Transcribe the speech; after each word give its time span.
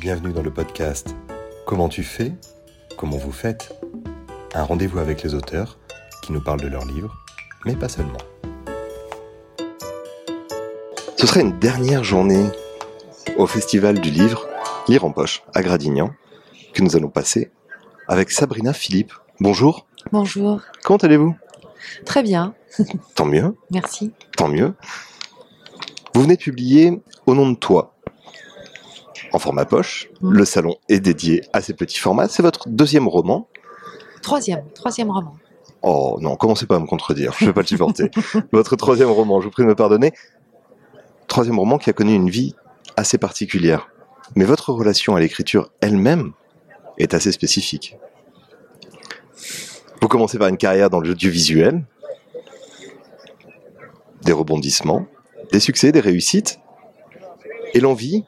Bienvenue 0.00 0.32
dans 0.32 0.42
le 0.42 0.52
podcast 0.52 1.16
Comment 1.66 1.88
tu 1.88 2.04
fais 2.04 2.32
Comment 2.96 3.16
vous 3.16 3.32
faites 3.32 3.74
Un 4.54 4.62
rendez-vous 4.62 5.00
avec 5.00 5.24
les 5.24 5.34
auteurs 5.34 5.76
qui 6.22 6.32
nous 6.32 6.40
parlent 6.40 6.60
de 6.60 6.68
leurs 6.68 6.84
livres, 6.84 7.16
mais 7.64 7.74
pas 7.74 7.88
seulement. 7.88 8.18
Ce 11.16 11.26
serait 11.26 11.40
une 11.40 11.58
dernière 11.58 12.04
journée 12.04 12.46
au 13.38 13.48
Festival 13.48 13.98
du 14.00 14.10
Livre, 14.10 14.46
Lire 14.86 15.04
en 15.04 15.10
Poche, 15.10 15.42
à 15.52 15.62
Gradignan, 15.62 16.12
que 16.74 16.82
nous 16.82 16.94
allons 16.94 17.10
passer 17.10 17.50
avec 18.06 18.30
Sabrina 18.30 18.72
Philippe. 18.72 19.12
Bonjour. 19.40 19.88
Bonjour. 20.12 20.60
Comment 20.84 20.98
allez-vous? 20.98 21.34
Très 22.04 22.22
bien. 22.22 22.54
Tant 23.16 23.26
mieux. 23.26 23.56
Merci. 23.72 24.12
Tant 24.36 24.48
mieux. 24.48 24.74
Vous 26.14 26.22
venez 26.22 26.36
de 26.36 26.42
publier 26.42 27.00
Au 27.26 27.34
nom 27.34 27.50
de 27.50 27.56
toi, 27.56 27.97
en 29.32 29.38
format 29.38 29.64
poche. 29.64 30.10
Mm. 30.20 30.32
Le 30.32 30.44
salon 30.44 30.74
est 30.88 31.00
dédié 31.00 31.42
à 31.52 31.60
ces 31.60 31.74
petits 31.74 31.98
formats. 31.98 32.28
C'est 32.28 32.42
votre 32.42 32.68
deuxième 32.68 33.08
roman? 33.08 33.48
Troisième, 34.22 34.64
troisième 34.74 35.10
roman. 35.10 35.34
Oh 35.82 36.18
non, 36.20 36.36
commencez 36.36 36.66
pas 36.66 36.76
à 36.76 36.80
me 36.80 36.86
contredire, 36.86 37.34
je 37.38 37.44
ne 37.44 37.50
vais 37.50 37.54
pas 37.54 37.60
le 37.60 37.66
supporter. 37.66 38.10
votre 38.52 38.76
troisième 38.76 39.10
roman, 39.10 39.40
je 39.40 39.46
vous 39.46 39.50
prie 39.50 39.62
de 39.62 39.68
me 39.68 39.74
pardonner. 39.74 40.12
Troisième 41.28 41.58
roman 41.58 41.78
qui 41.78 41.88
a 41.90 41.92
connu 41.92 42.14
une 42.14 42.30
vie 42.30 42.54
assez 42.96 43.18
particulière. 43.18 43.88
Mais 44.34 44.44
votre 44.44 44.72
relation 44.72 45.14
à 45.14 45.20
l'écriture 45.20 45.70
elle-même 45.80 46.32
est 46.98 47.14
assez 47.14 47.32
spécifique. 47.32 47.96
Vous 50.00 50.08
commencez 50.08 50.38
par 50.38 50.48
une 50.48 50.56
carrière 50.56 50.90
dans 50.90 51.00
l'audiovisuel, 51.00 51.84
des 54.22 54.32
rebondissements, 54.32 55.06
des 55.52 55.60
succès, 55.60 55.92
des 55.92 56.00
réussites, 56.00 56.60
et 57.74 57.80
l'envie, 57.80 58.24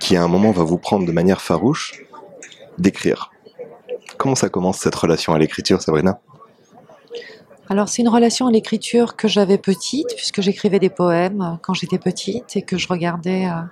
qui 0.00 0.16
à 0.16 0.22
un 0.22 0.28
moment 0.28 0.50
va 0.50 0.64
vous 0.64 0.78
prendre 0.78 1.06
de 1.06 1.12
manière 1.12 1.40
farouche, 1.40 2.02
d'écrire. 2.78 3.30
Comment 4.16 4.34
ça 4.34 4.48
commence 4.48 4.78
cette 4.78 4.94
relation 4.94 5.34
à 5.34 5.38
l'écriture, 5.38 5.80
Sabrina? 5.80 6.20
Alors 7.68 7.88
c'est 7.88 8.02
une 8.02 8.08
relation 8.08 8.48
à 8.48 8.50
l'écriture 8.50 9.14
que 9.14 9.28
j'avais 9.28 9.56
petite, 9.56 10.08
puisque 10.16 10.40
j'écrivais 10.40 10.80
des 10.80 10.90
poèmes 10.90 11.40
euh, 11.40 11.56
quand 11.62 11.72
j'étais 11.72 11.98
petite 11.98 12.56
et 12.56 12.62
que 12.62 12.76
je 12.76 12.88
regardais, 12.88 13.46
euh, 13.46 13.62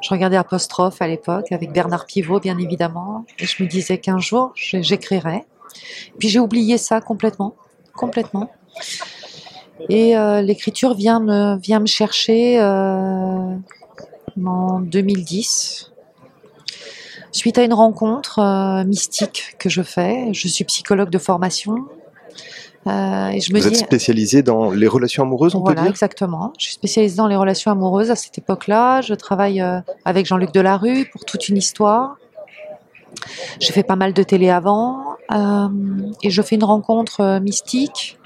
je 0.00 0.08
regardais 0.08 0.38
Apostrophe 0.38 1.02
à 1.02 1.06
l'époque 1.06 1.52
avec 1.52 1.70
Bernard 1.70 2.06
Pivot 2.06 2.40
bien 2.40 2.56
évidemment. 2.56 3.26
Et 3.38 3.44
je 3.44 3.62
me 3.62 3.68
disais 3.68 3.98
qu'un 3.98 4.18
jour 4.18 4.52
j'écrirais. 4.54 5.44
Puis 6.18 6.30
j'ai 6.30 6.40
oublié 6.40 6.78
ça 6.78 7.02
complètement, 7.02 7.54
complètement. 7.94 8.50
Et 9.90 10.16
euh, 10.16 10.40
l'écriture 10.40 10.94
vient 10.94 11.20
me, 11.20 11.58
vient 11.58 11.80
me 11.80 11.86
chercher 11.86 12.58
en 14.44 14.80
2010. 14.80 15.92
Suite 17.32 17.58
à 17.58 17.64
une 17.64 17.74
rencontre 17.74 18.38
euh, 18.38 18.84
mystique 18.84 19.56
que 19.58 19.68
je 19.68 19.82
fais, 19.82 20.32
je 20.32 20.48
suis 20.48 20.64
psychologue 20.64 21.10
de 21.10 21.18
formation. 21.18 21.74
euh, 22.86 23.28
et 23.28 23.40
je 23.40 23.52
me 23.52 23.60
Vous 23.60 23.68
dis, 23.68 23.74
êtes 23.74 23.80
spécialisé 23.86 24.42
dans 24.42 24.70
les 24.70 24.86
relations 24.86 25.22
amoureuses, 25.24 25.54
on 25.54 25.60
voilà, 25.60 25.76
peut 25.76 25.82
dire? 25.82 25.90
exactement. 25.90 26.52
Je 26.58 26.64
suis 26.66 26.74
spécialisée 26.74 27.16
dans 27.16 27.26
les 27.28 27.36
relations 27.36 27.70
amoureuses 27.70 28.10
à 28.10 28.16
cette 28.16 28.38
époque-là. 28.38 29.02
Je 29.02 29.12
travaille 29.14 29.60
euh, 29.60 29.80
avec 30.04 30.24
Jean-Luc 30.26 30.52
Delarue 30.52 31.08
pour 31.12 31.24
toute 31.24 31.48
une 31.48 31.56
histoire. 31.58 32.16
J'ai 33.60 33.72
fait 33.72 33.82
pas 33.82 33.96
mal 33.96 34.12
de 34.12 34.22
télé 34.22 34.50
avant 34.50 35.16
et 36.22 36.30
je 36.30 36.42
fais 36.42 36.54
une 36.54 36.64
rencontre 36.64 37.40
mystique 37.40 38.18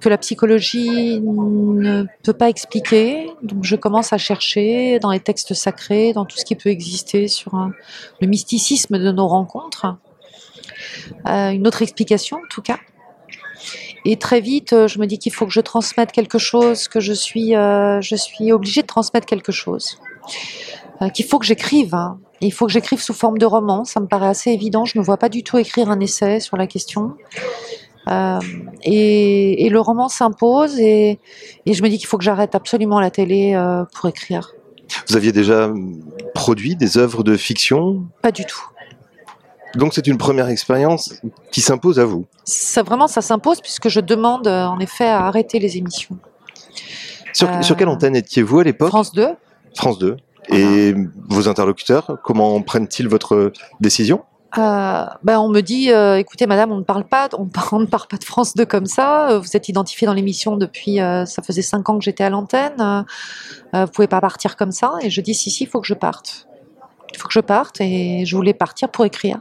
que 0.00 0.08
la 0.08 0.18
psychologie 0.18 1.20
ne 1.20 2.04
peut 2.22 2.32
pas 2.32 2.48
expliquer. 2.48 3.30
Donc 3.42 3.64
je 3.64 3.76
commence 3.76 4.12
à 4.12 4.18
chercher 4.18 4.98
dans 4.98 5.10
les 5.10 5.20
textes 5.20 5.54
sacrés, 5.54 6.12
dans 6.12 6.24
tout 6.24 6.36
ce 6.36 6.44
qui 6.44 6.56
peut 6.56 6.70
exister 6.70 7.28
sur 7.28 7.52
le 8.20 8.26
mysticisme 8.26 8.98
de 8.98 9.12
nos 9.12 9.28
rencontres. 9.28 9.96
Euh, 11.28 11.50
une 11.50 11.66
autre 11.66 11.82
explication 11.82 12.38
en 12.38 12.48
tout 12.48 12.62
cas. 12.62 12.78
Et 14.06 14.16
très 14.16 14.40
vite, 14.40 14.70
je 14.86 14.98
me 14.98 15.06
dis 15.06 15.18
qu'il 15.18 15.32
faut 15.32 15.44
que 15.46 15.52
je 15.52 15.60
transmette 15.60 16.10
quelque 16.12 16.38
chose, 16.38 16.88
que 16.88 17.00
je 17.00 17.12
suis, 17.12 17.54
euh, 17.54 18.00
je 18.00 18.16
suis 18.16 18.50
obligée 18.52 18.80
de 18.82 18.86
transmettre 18.86 19.26
quelque 19.26 19.52
chose, 19.52 19.98
Euh, 21.02 21.08
qu'il 21.08 21.24
faut 21.24 21.38
que 21.38 21.46
j'écrive. 21.46 21.94
hein. 21.94 22.18
Il 22.42 22.52
faut 22.52 22.66
que 22.66 22.72
j'écrive 22.72 23.00
sous 23.00 23.14
forme 23.14 23.38
de 23.38 23.46
roman. 23.46 23.84
Ça 23.84 24.00
me 24.00 24.06
paraît 24.06 24.28
assez 24.28 24.50
évident. 24.50 24.84
Je 24.84 24.98
ne 24.98 25.04
vois 25.04 25.16
pas 25.16 25.28
du 25.30 25.42
tout 25.42 25.56
écrire 25.58 25.90
un 25.90 25.98
essai 26.00 26.40
sur 26.40 26.56
la 26.58 26.66
question. 26.66 27.14
Euh, 28.10 28.38
et, 28.82 29.66
et 29.66 29.68
le 29.68 29.80
roman 29.80 30.08
s'impose 30.08 30.78
et, 30.80 31.18
et 31.66 31.72
je 31.74 31.82
me 31.82 31.88
dis 31.88 31.98
qu'il 31.98 32.06
faut 32.08 32.18
que 32.18 32.24
j'arrête 32.24 32.54
absolument 32.54 32.98
la 33.00 33.10
télé 33.10 33.54
euh, 33.54 33.84
pour 33.94 34.08
écrire. 34.08 34.52
Vous 35.08 35.16
aviez 35.16 35.30
déjà 35.32 35.70
produit 36.34 36.74
des 36.76 36.98
œuvres 36.98 37.22
de 37.22 37.36
fiction, 37.36 38.02
Pas 38.22 38.32
du 38.32 38.44
tout. 38.44 38.60
donc 39.76 39.94
c'est 39.94 40.06
une 40.08 40.18
première 40.18 40.48
expérience 40.48 41.14
qui 41.52 41.60
s'impose 41.60 42.00
à 42.00 42.04
vous? 42.04 42.26
Ça 42.44 42.82
vraiment, 42.82 43.06
ça 43.06 43.20
s'impose 43.20 43.60
puisque 43.60 43.88
je 43.88 44.00
demande 44.00 44.48
euh, 44.48 44.64
en 44.64 44.80
effet 44.80 45.06
à 45.06 45.26
arrêter 45.26 45.58
les 45.60 45.76
émissions. 45.76 46.18
Sur, 47.32 47.48
Euh, 47.48 47.62
sur 47.62 47.76
quelle 47.76 47.88
antenne 47.88 48.16
étiez-vous 48.16 48.58
à 48.60 48.64
l'époque? 48.64 48.88
France 48.88 49.12
2. 49.12 49.28
France 49.76 49.98
2. 49.98 50.16
Et 50.52 50.94
vos 51.28 51.48
interlocuteurs, 51.48 52.18
comment 52.24 52.60
prennent-ils 52.60 53.06
votre 53.08 53.52
décision? 53.78 54.22
Euh, 54.58 55.04
ben 55.22 55.38
on 55.38 55.48
me 55.48 55.60
dit, 55.60 55.92
euh, 55.92 56.18
écoutez 56.18 56.46
madame, 56.46 56.72
on 56.72 56.78
ne 56.78 56.82
parle 56.82 57.04
pas, 57.04 57.28
on, 57.38 57.44
ne 57.78 57.86
parle 57.86 58.08
pas 58.08 58.16
de 58.16 58.24
France 58.24 58.54
2 58.54 58.64
comme 58.66 58.86
ça. 58.86 59.30
euh, 59.30 59.38
Vous 59.38 59.56
êtes 59.56 59.68
identifiée 59.68 60.06
dans 60.06 60.12
l'émission 60.12 60.56
depuis, 60.56 60.96
ça 60.96 61.42
faisait 61.44 61.62
cinq 61.62 61.88
ans 61.88 61.98
que 61.98 62.04
j'étais 62.04 62.24
à 62.24 62.30
l'antenne. 62.30 63.04
vous 63.72 63.86
pouvez 63.88 64.08
pas 64.08 64.20
partir 64.20 64.56
comme 64.56 64.72
ça. 64.72 64.94
Et 65.02 65.10
je 65.10 65.20
dis 65.20 65.34
si 65.34 65.50
si, 65.50 65.64
il 65.64 65.66
faut 65.68 65.80
que 65.80 65.86
je 65.86 65.94
parte. 65.94 66.46
Il 67.12 67.18
faut 67.18 67.28
que 67.28 67.34
je 67.34 67.40
parte 67.40 67.80
et 67.80 68.24
je 68.24 68.36
voulais 68.36 68.54
partir 68.54 68.88
pour 68.88 69.04
écrire. 69.04 69.40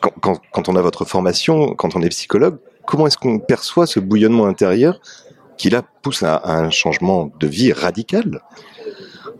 quand 0.00 0.68
on 0.68 0.76
a 0.76 0.82
votre 0.82 1.04
formation, 1.04 1.74
quand 1.74 1.94
on 1.94 2.02
est 2.02 2.08
psychologue, 2.08 2.58
comment 2.86 3.06
est-ce 3.06 3.18
qu'on 3.18 3.38
perçoit 3.38 3.86
ce 3.86 4.00
bouillonnement 4.00 4.46
intérieur 4.46 5.00
qui 5.56 5.68
là 5.70 5.82
pousse 6.02 6.22
à, 6.22 6.36
à 6.36 6.54
un 6.54 6.70
changement 6.70 7.30
de 7.38 7.46
vie 7.46 7.72
radical? 7.72 8.40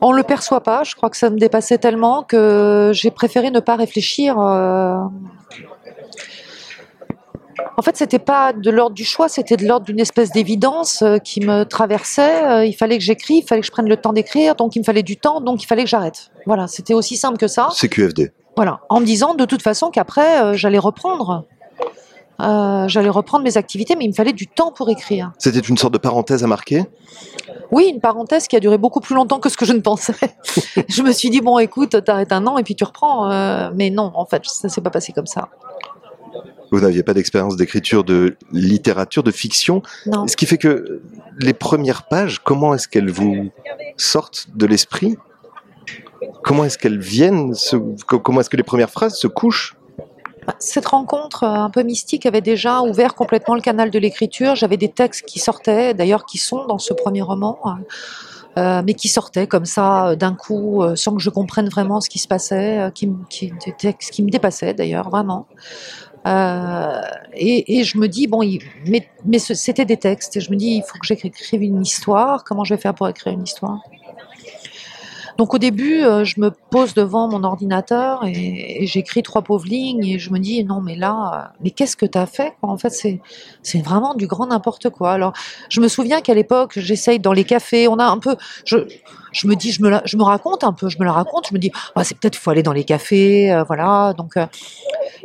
On 0.00 0.12
le 0.12 0.22
perçoit 0.22 0.62
pas. 0.62 0.82
Je 0.82 0.94
crois 0.94 1.10
que 1.10 1.16
ça 1.16 1.30
me 1.30 1.38
dépassait 1.38 1.78
tellement 1.78 2.22
que 2.22 2.90
j'ai 2.94 3.10
préféré 3.10 3.50
ne 3.50 3.60
pas 3.60 3.76
réfléchir. 3.76 4.38
euh. 4.38 4.96
En 7.76 7.82
fait, 7.82 7.96
c'était 7.96 8.18
pas 8.18 8.52
de 8.52 8.70
l'ordre 8.70 8.94
du 8.94 9.04
choix, 9.04 9.28
c'était 9.28 9.56
de 9.56 9.66
l'ordre 9.66 9.86
d'une 9.86 10.00
espèce 10.00 10.30
d'évidence 10.32 11.02
euh, 11.02 11.18
qui 11.18 11.40
me 11.40 11.64
traversait. 11.64 12.44
Euh, 12.46 12.64
Il 12.64 12.72
fallait 12.74 12.98
que 12.98 13.04
j'écrive, 13.04 13.44
il 13.44 13.46
fallait 13.46 13.60
que 13.60 13.66
je 13.66 13.72
prenne 13.72 13.88
le 13.88 13.96
temps 13.96 14.12
d'écrire, 14.12 14.54
donc 14.54 14.76
il 14.76 14.80
me 14.80 14.84
fallait 14.84 15.02
du 15.02 15.16
temps, 15.16 15.40
donc 15.40 15.62
il 15.62 15.66
fallait 15.66 15.84
que 15.84 15.88
j'arrête. 15.90 16.30
Voilà, 16.46 16.66
c'était 16.66 16.94
aussi 16.94 17.16
simple 17.16 17.36
que 17.38 17.48
ça. 17.48 17.68
C'est 17.72 17.88
QFD. 17.88 18.32
Voilà, 18.56 18.80
en 18.88 19.00
me 19.00 19.06
disant 19.06 19.34
de 19.34 19.44
toute 19.44 19.62
façon 19.62 19.90
qu'après 19.90 20.56
j'allais 20.56 20.78
reprendre, 20.78 21.44
Euh, 22.42 22.88
j'allais 22.88 23.08
reprendre 23.10 23.44
mes 23.44 23.56
activités, 23.56 23.96
mais 23.96 24.04
il 24.04 24.08
me 24.08 24.14
fallait 24.14 24.32
du 24.32 24.46
temps 24.46 24.72
pour 24.72 24.88
écrire. 24.90 25.32
C'était 25.38 25.58
une 25.60 25.76
sorte 25.76 25.92
de 25.92 25.98
parenthèse 25.98 26.42
à 26.44 26.46
marquer? 26.46 26.84
Oui, 27.70 27.90
une 27.92 28.00
parenthèse 28.00 28.48
qui 28.48 28.56
a 28.56 28.60
duré 28.60 28.78
beaucoup 28.78 29.00
plus 29.00 29.14
longtemps 29.14 29.38
que 29.40 29.48
ce 29.48 29.56
que 29.56 29.64
je 29.64 29.72
ne 29.72 29.80
pensais. 29.80 30.14
je 30.88 31.02
me 31.02 31.12
suis 31.12 31.30
dit 31.30 31.40
bon, 31.40 31.58
écoute, 31.58 32.02
t'arrêtes 32.04 32.32
un 32.32 32.46
an 32.46 32.58
et 32.58 32.62
puis 32.62 32.74
tu 32.74 32.84
reprends. 32.84 33.30
euh, 33.30 33.70
mais 33.74 33.90
non, 33.90 34.10
en 34.14 34.24
fait, 34.26 34.42
ça 34.46 34.68
s'est 34.68 34.80
pas 34.80 34.90
passé 34.90 35.12
comme 35.12 35.26
ça. 35.26 35.48
Vous 36.72 36.80
n'aviez 36.80 37.02
pas 37.02 37.14
d'expérience 37.14 37.56
d'écriture 37.56 38.04
de 38.04 38.36
littérature, 38.52 39.22
de 39.24 39.32
fiction, 39.32 39.82
Non. 40.06 40.28
ce 40.28 40.36
qui 40.36 40.46
fait 40.46 40.58
que 40.58 41.02
les 41.40 41.52
premières 41.52 42.04
pages, 42.06 42.38
comment 42.38 42.74
est-ce 42.74 42.86
qu'elles 42.86 43.10
vous 43.10 43.50
sortent 43.96 44.46
de 44.54 44.66
l'esprit? 44.66 45.16
Comment 46.44 46.64
est-ce 46.64 46.78
qu'elles 46.78 47.00
viennent 47.00 47.54
se- 47.54 47.76
Comment 48.06 48.40
est-ce 48.40 48.50
que 48.50 48.56
les 48.56 48.62
premières 48.62 48.90
phrases 48.90 49.14
se 49.18 49.26
couchent? 49.26 49.74
Cette 50.58 50.86
rencontre 50.86 51.44
euh, 51.44 51.54
un 51.54 51.70
peu 51.70 51.82
mystique 51.82 52.26
avait 52.26 52.40
déjà 52.40 52.80
ouvert 52.82 53.14
complètement 53.14 53.54
le 53.54 53.60
canal 53.60 53.90
de 53.90 53.98
l'écriture. 53.98 54.54
J'avais 54.54 54.76
des 54.76 54.88
textes 54.88 55.24
qui 55.26 55.38
sortaient, 55.38 55.94
d'ailleurs 55.94 56.24
qui 56.24 56.38
sont 56.38 56.66
dans 56.66 56.78
ce 56.78 56.92
premier 56.92 57.22
roman, 57.22 57.58
euh, 58.58 58.82
mais 58.84 58.94
qui 58.94 59.08
sortaient 59.08 59.46
comme 59.46 59.64
ça 59.64 60.08
euh, 60.08 60.16
d'un 60.16 60.34
coup, 60.34 60.82
sans 60.96 61.14
que 61.14 61.22
je 61.22 61.30
comprenne 61.30 61.68
vraiment 61.68 62.00
ce 62.00 62.08
qui 62.08 62.18
se 62.18 62.28
passait, 62.28 62.90
qui, 62.94 63.06
me- 63.06 64.30
dépassaient 64.30 64.74
d'ailleurs, 64.74 65.10
vraiment. 65.10 65.46
Et, 67.34 67.84
je 67.84 67.98
me 67.98 68.06
dis, 68.06 68.26
bon, 68.26 68.42
mais, 68.86 69.08
mais 69.24 69.38
c'était 69.38 69.84
des 69.84 69.96
textes, 69.96 70.36
et 70.36 70.40
je 70.40 70.50
me 70.50 70.56
dis, 70.56 70.76
il 70.76 70.82
faut 70.82 70.98
que 70.98 71.06
j'écrive 71.06 71.62
une 71.62 71.82
histoire. 71.82 72.44
Comment 72.44 72.64
je 72.64 72.74
vais 72.74 72.80
faire 72.80 72.94
pour 72.94 73.08
écrire 73.08 73.32
une 73.32 73.44
histoire? 73.44 73.80
Donc 75.40 75.54
au 75.54 75.58
début, 75.58 76.04
euh, 76.04 76.22
je 76.22 76.38
me 76.38 76.50
pose 76.50 76.92
devant 76.92 77.26
mon 77.26 77.44
ordinateur 77.44 78.26
et, 78.26 78.86
j'écris 78.86 79.22
trois 79.22 79.40
pauvres 79.40 79.64
lignes 79.64 80.04
et 80.04 80.18
je 80.18 80.30
me 80.34 80.38
dis 80.38 80.62
non 80.64 80.82
mais 80.82 80.96
là, 80.96 81.14
euh, 81.32 81.56
mais 81.62 81.70
qu'est-ce 81.70 81.96
que 81.96 82.04
tu 82.04 82.18
as 82.18 82.26
fait 82.26 82.52
En 82.60 82.76
fait, 82.76 82.90
c'est 82.90 83.22
c'est 83.62 83.80
vraiment 83.80 84.12
du 84.12 84.26
grand 84.26 84.48
n'importe 84.48 84.90
quoi. 84.90 85.12
Alors, 85.12 85.32
je 85.70 85.80
me 85.80 85.88
souviens 85.88 86.20
qu'à 86.20 86.34
l'époque, 86.34 86.78
j'essaye 86.78 87.20
dans 87.20 87.32
les 87.32 87.44
cafés, 87.44 87.88
on 87.88 87.98
a 87.98 88.04
un 88.04 88.18
peu 88.18 88.36
je 88.66 89.46
me 89.46 89.54
dis 89.54 89.72
je 89.72 89.82
me 89.82 90.22
raconte 90.22 90.62
un 90.62 90.74
peu, 90.74 90.90
je 90.90 90.98
me 90.98 91.06
la 91.06 91.12
raconte, 91.12 91.48
je 91.48 91.54
me 91.54 91.58
dis 91.58 91.72
ah, 91.94 92.04
c'est 92.04 92.18
peut-être 92.18 92.36
faut 92.36 92.50
aller 92.50 92.62
dans 92.62 92.74
les 92.74 92.84
cafés, 92.84 93.50
euh, 93.50 93.62
voilà. 93.62 94.12
Donc 94.12 94.34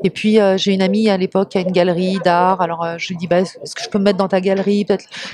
et 0.06 0.12
puis 0.12 0.40
euh, 0.40 0.56
j'ai 0.56 0.72
une 0.72 0.84
amie 0.84 1.10
à 1.10 1.18
l'époque 1.18 1.50
qui 1.50 1.58
a 1.58 1.62
une 1.62 1.72
galerie 1.72 2.20
d'art. 2.24 2.62
Alors 2.62 2.84
euh, 2.84 2.96
je 3.00 3.08
lui 3.08 3.18
dis 3.18 3.26
bah, 3.26 3.40
est-ce 3.40 3.74
que 3.74 3.82
je 3.82 3.90
peux 3.90 3.98
me 3.98 4.04
mettre 4.04 4.20
dans 4.20 4.28
ta 4.28 4.40
galerie 4.40 4.86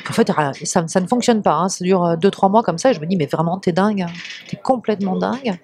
En 0.10 0.14
fait 0.14 0.30
rien, 0.30 0.54
ça, 0.64 0.82
ne 1.02 1.08
fonctionne 1.08 1.42
pas. 1.42 1.56
hein. 1.56 1.68
Ça 1.68 1.84
dure 1.84 2.06
euh, 2.06 2.16
deux 2.16 2.32
trois 2.32 2.48
mois 2.48 2.64
comme 2.64 2.78
ça. 2.78 2.92
Et 2.92 2.94
je 2.94 3.02
me 3.02 3.06
dis 3.06 3.18
mais 3.18 3.26
vraiment 3.26 3.58
t'es 3.58 3.74
dingue, 3.74 4.04
hein. 4.04 4.14
t'es 4.48 4.56
complètement 4.56 5.18
dingue. 5.18 5.60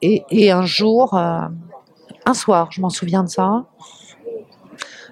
Et, 0.00 0.52
un 0.52 0.64
jour, 0.64 1.14
un 1.14 2.34
soir, 2.34 2.68
je 2.70 2.80
m'en 2.80 2.88
souviens 2.88 3.24
de 3.24 3.28
ça. 3.28 3.64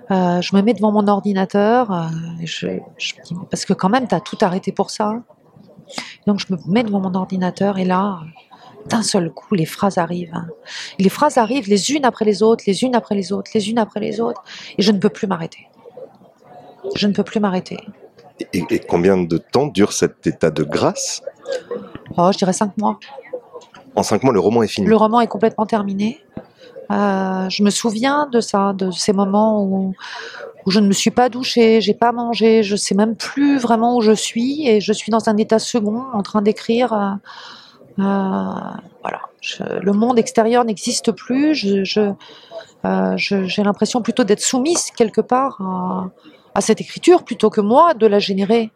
je 0.09 0.57
me 0.57 0.63
mets 0.63 0.73
devant 0.73 0.93
mon 0.93 1.09
ordinateur, 1.09 1.89
parce 3.51 3.65
que 3.67 3.75
quand 3.75 3.91
même, 3.91 4.09
tu 4.09 4.15
as 4.15 4.21
tout 4.21 4.39
arrêté 4.41 4.73
pour 4.73 4.91
ça. 4.91 5.21
Donc 6.27 6.39
je 6.39 6.47
me 6.55 6.59
mets 6.69 6.85
devant 6.85 7.01
mon 7.01 7.15
ordinateur 7.15 7.77
et 7.77 7.85
là, 7.85 8.21
d'un 8.87 9.02
seul 9.02 9.31
coup, 9.31 9.55
les 9.55 9.67
phrases 9.67 9.99
arrivent. 9.99 10.34
hein. 10.34 10.49
Les 10.99 11.08
phrases 11.08 11.38
arrivent 11.38 11.69
les 11.69 11.93
unes 11.93 12.05
après 12.05 12.25
les 12.25 12.43
autres, 12.43 12.64
les 12.67 12.82
unes 12.84 12.94
après 12.94 13.14
les 13.14 13.32
autres, 13.32 13.50
les 13.55 13.70
unes 13.70 13.79
après 13.79 14.00
les 14.00 14.20
autres, 14.20 14.43
et 14.79 14.82
je 14.82 14.93
ne 14.93 14.99
peux 14.99 15.08
plus 15.08 15.26
m'arrêter. 15.26 15.69
Je 16.94 17.06
ne 17.06 17.12
peux 17.12 17.23
plus 17.25 17.40
m'arrêter. 17.40 17.79
Et, 18.52 18.64
et 18.70 18.79
combien 18.81 19.17
de 19.17 19.38
temps 19.38 19.67
dure 19.69 19.93
cet 19.93 20.26
état 20.26 20.50
de 20.50 20.64
grâce? 20.64 21.23
Oh, 22.17 22.31
je 22.32 22.38
dirais 22.38 22.52
cinq 22.52 22.76
mois. 22.76 22.99
En 23.94 24.02
cinq 24.02 24.23
mois, 24.25 24.32
le 24.32 24.40
roman 24.40 24.62
est 24.62 24.69
fini. 24.69 24.87
Le 24.87 24.96
roman 24.96 25.20
est 25.20 25.29
complètement 25.29 25.67
terminé. 25.67 26.19
Euh, 26.90 27.49
je 27.49 27.62
me 27.62 27.70
souviens 27.70 28.26
de 28.32 28.40
ça, 28.40 28.73
de 28.73 28.90
ces 28.90 29.12
moments 29.12 29.62
où, 29.62 29.94
où 30.67 30.70
je 30.70 30.81
ne 30.81 30.88
me 30.88 30.93
suis 30.93 31.11
pas 31.11 31.29
douchée, 31.29 31.81
j'ai 31.81 31.94
pas 31.94 32.11
mangé, 32.11 32.62
je 32.62 32.75
sais 32.75 32.94
même 32.94 33.17
plus 33.17 33.58
vraiment 33.58 33.96
où 33.96 34.00
je 34.00 34.12
suis 34.12 34.67
et 34.67 34.81
je 34.81 34.93
suis 34.93 35.11
dans 35.11 35.29
un 35.29 35.37
état 35.37 35.58
second 35.58 36.05
en 36.12 36.23
train 36.23 36.43
d'écrire. 36.43 36.93
euh, 36.93 37.12
voilà, 37.97 39.21
Je- 39.41 39.62
le 39.81 39.93
monde 39.93 40.19
extérieur 40.19 40.65
n'existe 40.65 41.12
plus. 41.12 41.55
Je, 41.55 42.12
euh, 42.85 43.17
je- 43.17 43.44
j'ai 43.44 43.62
l'impression 43.62 44.00
plutôt 44.03 44.25
d'être 44.25 44.41
soumise 44.41 44.91
quelque 44.97 45.21
part 45.21 45.61
à, 45.61 46.11
à 46.55 46.61
cette 46.61 46.81
écriture 46.81 47.25
plutôt 47.25 47.50
que 47.50 47.61
moi 47.61 47.94
de 47.94 48.06
la 48.06 48.19
générer. 48.19 48.71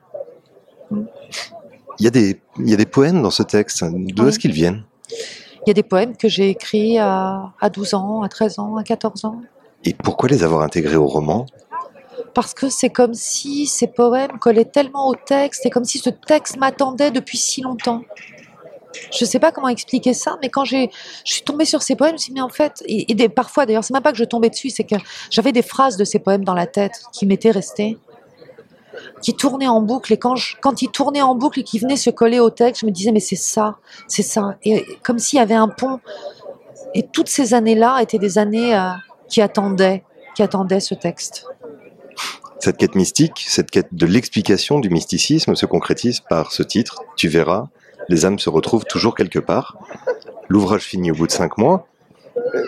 Il 0.91 2.05
y, 2.05 2.07
a 2.07 2.11
des, 2.11 2.41
il 2.59 2.69
y 2.69 2.75
a 2.75 2.77
des 2.77 2.87
poèmes 2.87 3.23
dans 3.23 3.31
ce 3.31 3.43
texte. 3.43 3.85
D'où 3.85 4.23
Oui. 4.25 4.29
est-ce 4.29 4.39
qu'ils 4.39 4.53
viennent? 4.53 4.85
Il 5.67 5.69
y 5.69 5.71
a 5.71 5.75
des 5.75 5.83
poèmes 5.83 6.17
que 6.17 6.29
j'ai 6.29 6.51
écrits 6.51 6.99
à, 6.99 7.53
à 7.61 7.71
12 7.71 7.95
ans, 7.95 8.23
à 8.23 8.29
13 8.29 8.59
ans, 8.59 8.77
à 8.77 8.85
14 8.85 9.25
ans. 9.25 9.41
Et 9.85 9.95
pourquoi 9.95 10.29
les 10.29 10.43
avoir 10.45 10.63
intégrés 10.63 10.97
au 10.97 11.07
roman? 11.07 11.47
Parce 12.35 12.55
que 12.55 12.69
c'est 12.69 12.91
comme 12.91 13.15
si 13.15 13.67
ces 13.67 13.87
poèmes 13.87 14.39
collaient 14.39 14.65
tellement 14.67 15.09
au 15.09 15.15
texte 15.15 15.65
et 15.65 15.71
comme 15.71 15.85
si 15.85 15.99
ce 15.99 16.11
texte 16.11 16.57
m'attendait 16.59 17.11
depuis 17.11 17.39
si 17.39 17.63
longtemps. 17.63 18.03
Je 19.13 19.25
ne 19.25 19.29
sais 19.29 19.39
pas 19.39 19.53
comment 19.53 19.69
expliquer 19.69 20.15
ça, 20.15 20.37
mais 20.43 20.49
quand 20.49 20.65
j'ai, 20.65 20.91
je 21.25 21.33
suis 21.33 21.43
tombée 21.43 21.65
sur 21.65 21.83
ces 21.83 21.97
poèmes, 21.97 22.11
je 22.11 22.15
me 22.15 22.19
suis 22.19 22.33
mais 22.33 22.41
en 22.41 22.49
fait, 22.49 22.83
et, 22.87 23.11
et 23.11 23.29
parfois 23.29 23.67
d'ailleurs, 23.67 23.85
c'est 23.85 23.95
même 23.95 24.03
pas 24.03 24.13
que 24.13 24.19
je 24.19 24.25
tombais 24.25 24.51
dessus, 24.51 24.71
c'est 24.71 24.85
que 24.85 24.97
j'avais 25.31 25.53
des 25.53 25.63
phrases 25.63 25.97
de 25.97 26.05
ces 26.05 26.19
poèmes 26.19 26.45
dans 26.45 26.55
la 26.55 26.67
tête 26.67 27.03
qui 27.13 27.27
m'étaient 27.27 27.51
restées, 27.51 27.99
qui 29.23 29.35
tournaient 29.35 29.69
en 29.69 29.81
boucle, 29.81 30.13
et 30.13 30.19
quand, 30.19 30.37
ils 30.83 30.91
tournaient 30.91 31.23
en 31.23 31.35
boucle 31.35 31.61
et 31.61 31.63
qu'ils 31.63 31.81
venaient 31.81 31.97
se 31.97 32.11
coller 32.11 32.41
au 32.41 32.51
texte, 32.51 32.83
je 32.83 32.87
me 32.87 32.91
disais, 32.91 33.13
mais 33.13 33.21
c'est 33.21 33.37
ça, 33.37 33.77
c'est 34.09 34.23
ça. 34.23 34.57
Et 34.65 34.87
comme 35.03 35.19
s'il 35.19 35.39
y 35.39 35.43
avait 35.43 35.55
un 35.55 35.69
pont. 35.69 36.01
Et 36.95 37.03
toutes 37.03 37.29
ces 37.29 37.53
années-là 37.53 38.01
étaient 38.01 38.19
des 38.19 38.39
années 38.39 38.75
euh, 38.75 38.91
qui 39.29 39.43
attendaient, 39.43 40.03
qui 40.35 40.43
attendaient 40.43 40.81
ce 40.81 40.95
texte. 40.95 41.47
Cette 42.59 42.79
quête 42.79 42.95
mystique, 42.95 43.45
cette 43.47 43.71
quête 43.71 43.89
de 43.93 44.07
l'explication 44.07 44.81
du 44.81 44.89
mysticisme 44.89 45.55
se 45.55 45.67
concrétise 45.67 46.21
par 46.21 46.53
ce 46.53 46.63
titre, 46.63 47.03
Tu 47.17 47.29
verras, 47.29 47.69
les 48.09 48.25
âmes 48.25 48.39
se 48.39 48.51
retrouvent 48.51 48.85
toujours 48.85 49.15
quelque 49.15 49.39
part. 49.39 49.77
L'ouvrage 50.49 50.83
finit 50.83 51.11
au 51.11 51.15
bout 51.15 51.27
de 51.27 51.33
cinq 51.33 51.59
mois. 51.59 51.87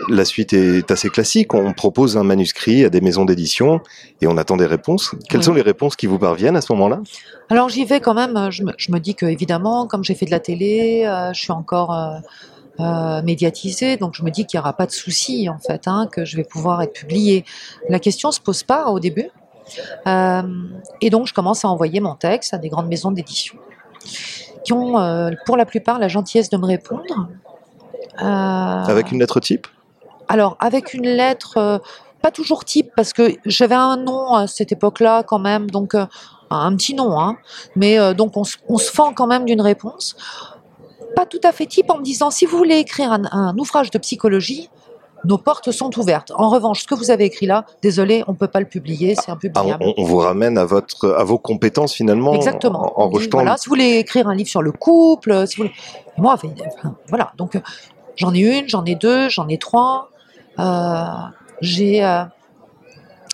La 0.08 0.24
suite 0.24 0.52
est 0.54 0.90
assez 0.90 1.10
classique. 1.10 1.54
On 1.54 1.72
propose 1.72 2.16
un 2.16 2.24
manuscrit 2.24 2.84
à 2.84 2.90
des 2.90 3.00
maisons 3.00 3.24
d'édition 3.24 3.80
et 4.20 4.26
on 4.26 4.36
attend 4.36 4.56
des 4.56 4.66
réponses. 4.66 5.14
Quelles 5.28 5.40
Oui. 5.40 5.44
sont 5.44 5.52
les 5.52 5.62
réponses 5.62 5.94
qui 5.94 6.06
vous 6.06 6.18
parviennent 6.18 6.56
à 6.56 6.60
ce 6.60 6.72
moment-là? 6.72 7.00
Alors 7.50 7.68
j'y 7.68 7.84
vais 7.84 8.00
quand 8.00 8.14
même. 8.14 8.50
Je 8.50 8.64
me, 8.64 8.72
je 8.76 8.90
me 8.90 8.98
dis 8.98 9.14
que 9.14 9.26
évidemment, 9.26 9.86
comme 9.86 10.04
j'ai 10.04 10.14
fait 10.14 10.26
de 10.26 10.30
la 10.30 10.40
télé, 10.40 11.04
euh, 11.06 11.32
je 11.32 11.40
suis 11.40 11.52
encore 11.52 11.94
euh, 11.94 12.18
euh, 12.80 13.22
médiatisée, 13.22 13.96
donc 13.96 14.14
je 14.14 14.22
me 14.22 14.30
dis 14.30 14.46
qu'il 14.46 14.58
n'y 14.58 14.62
aura 14.62 14.72
pas 14.72 14.86
de 14.86 14.92
souci 14.92 15.48
en 15.48 15.58
fait, 15.58 15.82
hein, 15.86 16.08
que 16.10 16.24
je 16.24 16.36
vais 16.36 16.44
pouvoir 16.44 16.80
être 16.82 16.92
publiée. 16.94 17.44
La 17.88 17.98
question 17.98 18.30
se 18.32 18.40
pose 18.40 18.62
pas 18.62 18.86
au 18.88 19.00
début, 19.00 19.30
et 20.06 21.10
donc 21.10 21.26
je 21.26 21.34
commence 21.34 21.64
à 21.64 21.68
envoyer 21.68 22.00
mon 22.00 22.14
texte 22.14 22.54
à 22.54 22.58
des 22.58 22.68
grandes 22.68 22.88
maisons 22.88 23.10
d'édition 23.10 23.56
qui 24.68 24.72
ont, 24.74 24.98
euh, 25.00 25.30
pour 25.46 25.56
la 25.56 25.64
plupart, 25.64 25.98
la 25.98 26.08
gentillesse 26.08 26.50
de 26.50 26.58
me 26.58 26.66
répondre. 26.66 27.28
Euh, 28.20 28.24
Avec 28.24 29.12
une 29.12 29.18
lettre 29.18 29.40
type? 29.40 29.66
Alors, 30.28 30.56
avec 30.60 30.92
une 30.92 31.06
lettre, 31.06 31.56
euh, 31.56 31.78
pas 32.20 32.30
toujours 32.30 32.66
type, 32.66 32.90
parce 32.94 33.14
que 33.14 33.34
j'avais 33.46 33.74
un 33.74 33.96
nom 33.96 34.34
à 34.34 34.46
cette 34.46 34.70
époque-là 34.72 35.22
quand 35.22 35.38
même, 35.38 35.70
donc 35.70 35.94
un 36.50 36.76
petit 36.76 36.94
nom, 36.94 37.18
hein, 37.18 37.36
mais 37.76 37.96
donc 38.14 38.36
on, 38.36 38.44
se- 38.44 38.56
on 38.68 38.76
se 38.76 38.90
fend 38.90 39.12
quand 39.14 39.26
même 39.26 39.44
d'une 39.46 39.60
réponse. 39.62 40.16
Pas 41.16 41.24
tout 41.24 41.40
à 41.44 41.52
fait 41.52 41.64
type 41.66 41.90
en 41.90 41.96
me 41.98 42.02
disant, 42.02 42.30
si 42.30 42.44
vous 42.44 42.58
voulez 42.58 42.76
écrire 42.76 43.10
un, 43.12 43.22
un 43.32 43.56
ouvrage 43.56 43.90
de 43.90 43.98
psychologie, 43.98 44.68
nos 45.24 45.38
portes 45.38 45.70
sont 45.72 45.96
ouvertes. 45.98 46.32
En 46.36 46.48
revanche, 46.48 46.82
ce 46.82 46.86
que 46.86 46.94
vous 46.94 47.10
avez 47.10 47.24
écrit 47.24 47.46
là, 47.46 47.64
désolé, 47.82 48.22
on 48.28 48.34
peut 48.34 48.46
pas 48.48 48.60
le 48.60 48.66
publier, 48.66 49.14
c'est 49.14 49.24
Ah, 49.28 49.32
impubliable. 49.32 49.78
on, 49.80 49.94
on 49.96 50.04
vous 50.04 50.18
ramène 50.18 50.58
à, 50.58 50.64
votre, 50.64 51.10
à 51.10 51.24
vos 51.24 51.38
compétences 51.38 51.92
finalement 51.94 52.34
Exactement. 52.34 52.92
en, 53.00 53.08
rejetant 53.08 53.38
voilà, 53.38 53.56
si 53.56 53.68
vous 53.68 53.74
voulez 53.74 53.98
écrire 53.98 54.28
un 54.28 54.34
livre 54.34 54.48
sur 54.48 54.62
le 54.62 54.72
couple, 54.72 55.46
si 55.46 55.56
vous 55.56 55.64
voulez... 55.64 55.74
Moi, 56.16 56.36
voilà. 57.08 57.32
Donc, 57.36 57.56
euh, 57.56 57.60
j'en 58.16 58.32
ai 58.34 58.40
une, 58.40 58.68
j'en 58.68 58.84
ai 58.84 58.94
deux, 58.94 59.28
j'en 59.28 59.48
ai 59.48 59.58
trois. 59.58 60.10
Euh, 60.58 61.04
J'ai 61.60 62.04
euh, 62.04 62.24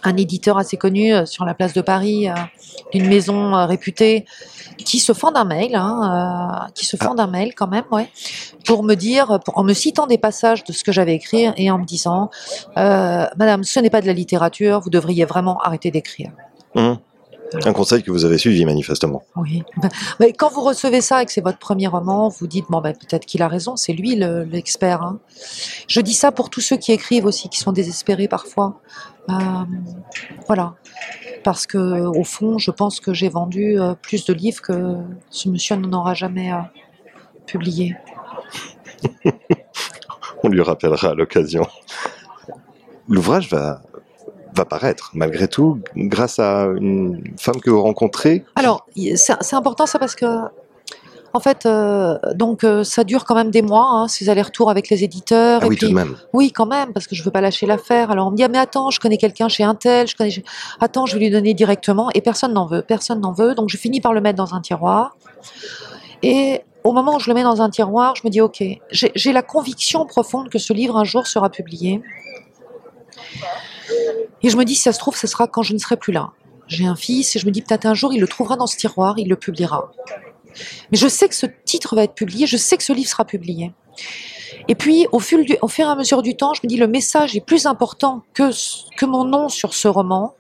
un 0.05 0.17
éditeur 0.17 0.59
assez 0.59 0.77
connu 0.77 1.13
euh, 1.13 1.27
sur 1.27 1.45
la 1.45 1.55
place 1.55 1.73
de 1.73 1.81
Paris, 1.81 2.29
euh, 2.29 2.35
d'une 2.93 3.09
maison 3.09 3.55
euh, 3.55 3.67
réputée, 3.67 4.27
qui 4.79 4.99
se 4.99 5.13
fend 5.13 5.33
d'un 5.33 5.45
mail, 5.45 5.75
hein, 5.75 6.69
qui 6.75 6.85
se 6.85 6.97
fend 6.97 7.15
d'un 7.15 7.27
mail 7.27 7.55
quand 7.55 7.69
même, 7.69 7.85
pour 8.65 8.83
me 8.83 8.95
dire, 8.95 9.39
en 9.55 9.63
me 9.63 9.73
citant 9.73 10.07
des 10.07 10.19
passages 10.19 10.65
de 10.65 10.73
ce 10.73 10.83
que 10.83 10.93
j'avais 10.93 11.15
écrit 11.15 11.47
et 11.57 11.71
en 11.71 11.79
me 11.79 11.85
disant, 11.85 12.31
Madame, 12.77 13.63
ce 13.63 13.79
n'est 13.79 13.91
pas 13.91 14.01
de 14.01 14.07
la 14.07 14.13
littérature, 14.13 14.81
vous 14.81 14.91
devriez 14.91 15.25
vraiment 15.25 15.61
arrêter 15.61 15.93
d'écrire. 15.93 16.33
Hum. 16.75 16.99
Un 17.65 17.73
conseil 17.73 18.03
que 18.03 18.11
vous 18.11 18.25
avez 18.25 18.39
suivi 18.39 18.65
manifestement. 18.65 19.23
Oui. 19.37 19.63
Ben, 19.77 19.89
Mais 20.21 20.33
quand 20.33 20.51
vous 20.51 20.63
recevez 20.63 21.01
ça 21.01 21.23
et 21.23 21.27
que 21.27 21.33
c'est 21.33 21.41
votre 21.41 21.59
premier 21.59 21.87
roman, 21.87 22.29
vous 22.29 22.47
dites 22.47 22.67
bon 22.69 22.81
ben 22.81 22.93
peut-être 22.93 23.25
qu'il 23.27 23.43
a 23.43 23.49
raison, 23.49 23.77
c'est 23.77 23.93
lui 23.93 24.17
le- 24.17 24.45
l'expert. 24.45 25.03
hein. 25.03 25.19
Je 25.89 26.01
dis 26.01 26.15
ça 26.15 26.33
pour 26.33 26.51
tous 26.51 26.61
ceux 26.61 26.77
qui 26.77 26.93
écrivent 26.93 27.27
aussi, 27.27 27.49
qui 27.49 27.59
sont 27.61 27.73
désespérés 27.73 28.29
parfois. 28.29 28.81
Euh, 29.31 29.35
voilà, 30.47 30.75
parce 31.45 31.67
que 31.67 31.79
au 32.07 32.25
fond, 32.25 32.59
je 32.59 32.71
pense 32.71 33.01
que 33.01 33.15
j'ai 33.15 33.29
vendu 33.29 33.81
euh, 33.81 33.95
plus 33.95 34.25
de 34.27 34.33
livres 34.35 34.61
que 34.63 34.97
ce 35.31 35.49
monsieur 35.49 35.77
n'en 35.77 35.99
aura 36.01 36.15
jamais 36.15 36.53
euh, 36.53 36.57
publié. 37.47 37.97
On 40.43 40.49
lui 40.49 40.61
rappellera 40.61 41.11
à 41.11 41.15
l'occasion. 41.15 41.67
L'ouvrage 43.09 43.49
va, 43.51 43.83
va 44.55 44.65
paraître, 44.65 45.11
malgré 45.15 45.49
tout, 45.49 45.81
grâce 45.97 46.39
à 46.39 46.67
une 46.77 47.23
femme 47.39 47.61
que 47.61 47.71
vous 47.71 47.83
rencontrez. 47.83 48.45
Alors, 48.57 48.87
c'est 48.95 49.55
important 49.55 49.87
ça 49.87 49.99
parce 49.99 50.15
que, 50.15 50.27
en 51.33 51.41
fait, 51.41 51.67
euh, 51.67 52.17
donc 52.35 52.63
euh, 52.63 52.85
ça 52.85 53.03
dure 53.03 53.25
quand 53.25 53.35
même 53.35 53.51
des 53.51 53.63
mois, 53.63 53.89
hein, 53.91 54.09
ces 54.09 54.29
allers-retours 54.29 54.71
avec 54.71 54.89
les 54.89 55.03
éditeurs. 55.03 55.61
Ah 55.63 55.67
et 55.67 55.69
oui, 55.69 55.77
puis, 55.77 55.87
tout 55.87 55.91
de 55.91 55.97
même. 55.97 56.17
Oui, 56.33 56.53
quand 56.53 56.67
même, 56.67 56.93
parce 56.93 57.09
que 57.09 57.17
je 57.17 57.25
veux 57.25 57.33
pas 57.33 57.41
lâcher 57.41 57.67
l'affaire. 57.67 58.13
Alors 58.13 58.29
on 58.29 58.31
me 58.31 58.37
dit 58.37 58.45
ah, 58.45 58.49
mais 58.49 58.59
attends, 58.59 58.91
je 58.91 59.01
connais 59.01 59.19
quelqu'un 59.19 59.49
chez 59.49 59.65
Intel, 59.65 60.07
je 60.07 60.15
connais. 60.15 60.33
Attends, 60.81 61.07
je 61.07 61.15
vais 61.15 61.21
lui 61.21 61.31
donner 61.31 61.53
directement 61.53 62.09
et 62.15 62.21
personne 62.21 62.53
n'en 62.53 62.67
veut, 62.67 62.83
personne 62.83 63.21
n'en 63.21 63.33
veut. 63.33 63.57
Donc 63.57 63.69
je 63.69 63.77
finis 63.77 64.01
par 64.01 64.13
le 64.13 64.21
mettre 64.21 64.37
dans 64.37 64.55
un 64.55 64.61
tiroir. 64.61 65.17
Et 66.23 66.63
au 66.85 66.93
moment 66.93 67.17
où 67.17 67.19
je 67.19 67.29
le 67.29 67.35
mets 67.35 67.43
dans 67.43 67.61
un 67.61 67.71
tiroir, 67.71 68.15
je 68.15 68.23
me 68.25 68.31
dis 68.31 68.41
ok, 68.41 68.63
j'ai 68.93 69.11
j'ai 69.17 69.33
la 69.33 69.43
conviction 69.43 70.07
profonde 70.07 70.51
que 70.51 70.59
ce 70.59 70.73
livre 70.73 70.97
un 70.97 71.05
jour 71.05 71.27
sera 71.27 71.51
publié. 71.51 72.01
Et 74.43 74.51
je 74.51 74.57
me 74.57 74.65
dis 74.65 74.75
si 74.75 74.83
ça 74.83 74.93
se 74.93 74.99
trouve, 74.99 75.17
ce 75.17 75.27
sera 75.27 75.47
quand 75.47 75.63
je 75.63 75.75
ne 75.75 75.79
serai 75.79 75.97
plus 75.97 76.13
là. 76.13 76.31
J'ai 76.67 76.87
un 76.87 76.97
fils 76.97 77.37
et 77.37 77.39
je 77.39 77.47
me 77.47 77.51
dis 77.51 77.63
peut-être 77.63 77.87
un 77.87 77.95
jour 77.95 78.13
il 78.13 78.21
le 78.21 78.29
trouvera 78.29 78.57
dans 78.57 78.67
ce 78.67 78.77
tiroir, 78.77 79.19
il 79.19 79.29
le 79.29 79.37
publiera. 79.37 79.93
Mais 80.91 80.99
je 80.99 81.09
sais 81.09 81.29
que 81.29 81.35
ce 81.35 81.47
titre 81.65 81.97
va 81.97 82.05
être 82.05 82.15
publié, 82.15 82.47
je 82.47 82.57
sais 82.57 82.77
que 82.77 82.83
ce 82.83 82.93
livre 82.93 83.09
sera 83.09 83.25
publié. 83.25 83.73
Et 84.69 84.75
puis, 84.75 85.07
au 85.13 85.19
fur, 85.19 85.41
et 85.41 85.83
à 85.83 85.95
mesure 85.95 86.23
du 86.23 86.37
temps, 86.37 86.55
je 86.55 86.61
me 86.65 86.69
dis 86.69 86.77
le 86.77 86.87
message 86.87 87.37
est 87.37 87.45
plus 87.45 87.67
important 87.67 88.23
que, 88.33 88.51
que 88.97 89.05
mon 89.05 89.25
nom 89.25 89.49
sur 89.49 89.75
ce 89.75 89.89
roman. 89.89 90.35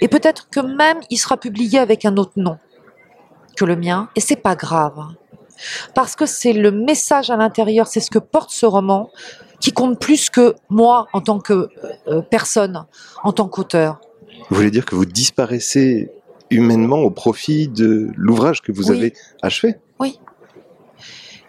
Et 0.00 0.08
peut-être 0.08 0.48
que 0.48 0.60
même 0.60 1.00
il 1.10 1.18
sera 1.18 1.36
publié 1.36 1.78
avec 1.78 2.04
un 2.04 2.16
autre 2.16 2.32
nom 2.36 2.58
que 3.56 3.64
le 3.64 3.76
mien. 3.76 4.08
Et 4.16 4.20
c'est 4.20 4.36
pas 4.36 4.54
grave. 4.54 4.98
Parce 5.94 6.16
que 6.16 6.26
c'est 6.26 6.52
le 6.52 6.70
message 6.70 7.30
à 7.30 7.36
l'intérieur, 7.36 7.86
c'est 7.86 8.00
ce 8.00 8.10
que 8.10 8.18
porte 8.18 8.50
ce 8.50 8.66
roman 8.66 9.10
qui 9.60 9.72
compte 9.72 9.98
plus 9.98 10.28
que 10.30 10.54
moi 10.68 11.06
en 11.12 11.20
tant 11.20 11.38
que 11.38 11.68
euh, 12.08 12.20
personne, 12.22 12.84
en 13.24 13.32
tant 13.32 13.48
qu'auteur. 13.48 14.00
Vous 14.50 14.56
voulez 14.56 14.70
dire 14.70 14.84
que 14.84 14.94
vous 14.94 15.06
disparaissez 15.06 16.10
humainement 16.50 16.98
au 16.98 17.10
profit 17.10 17.68
de 17.68 18.08
l'ouvrage 18.16 18.60
que 18.62 18.70
vous 18.70 18.90
Oui. 18.90 18.96
avez 18.98 19.12
achevé? 19.42 19.76
Oui. 19.98 20.20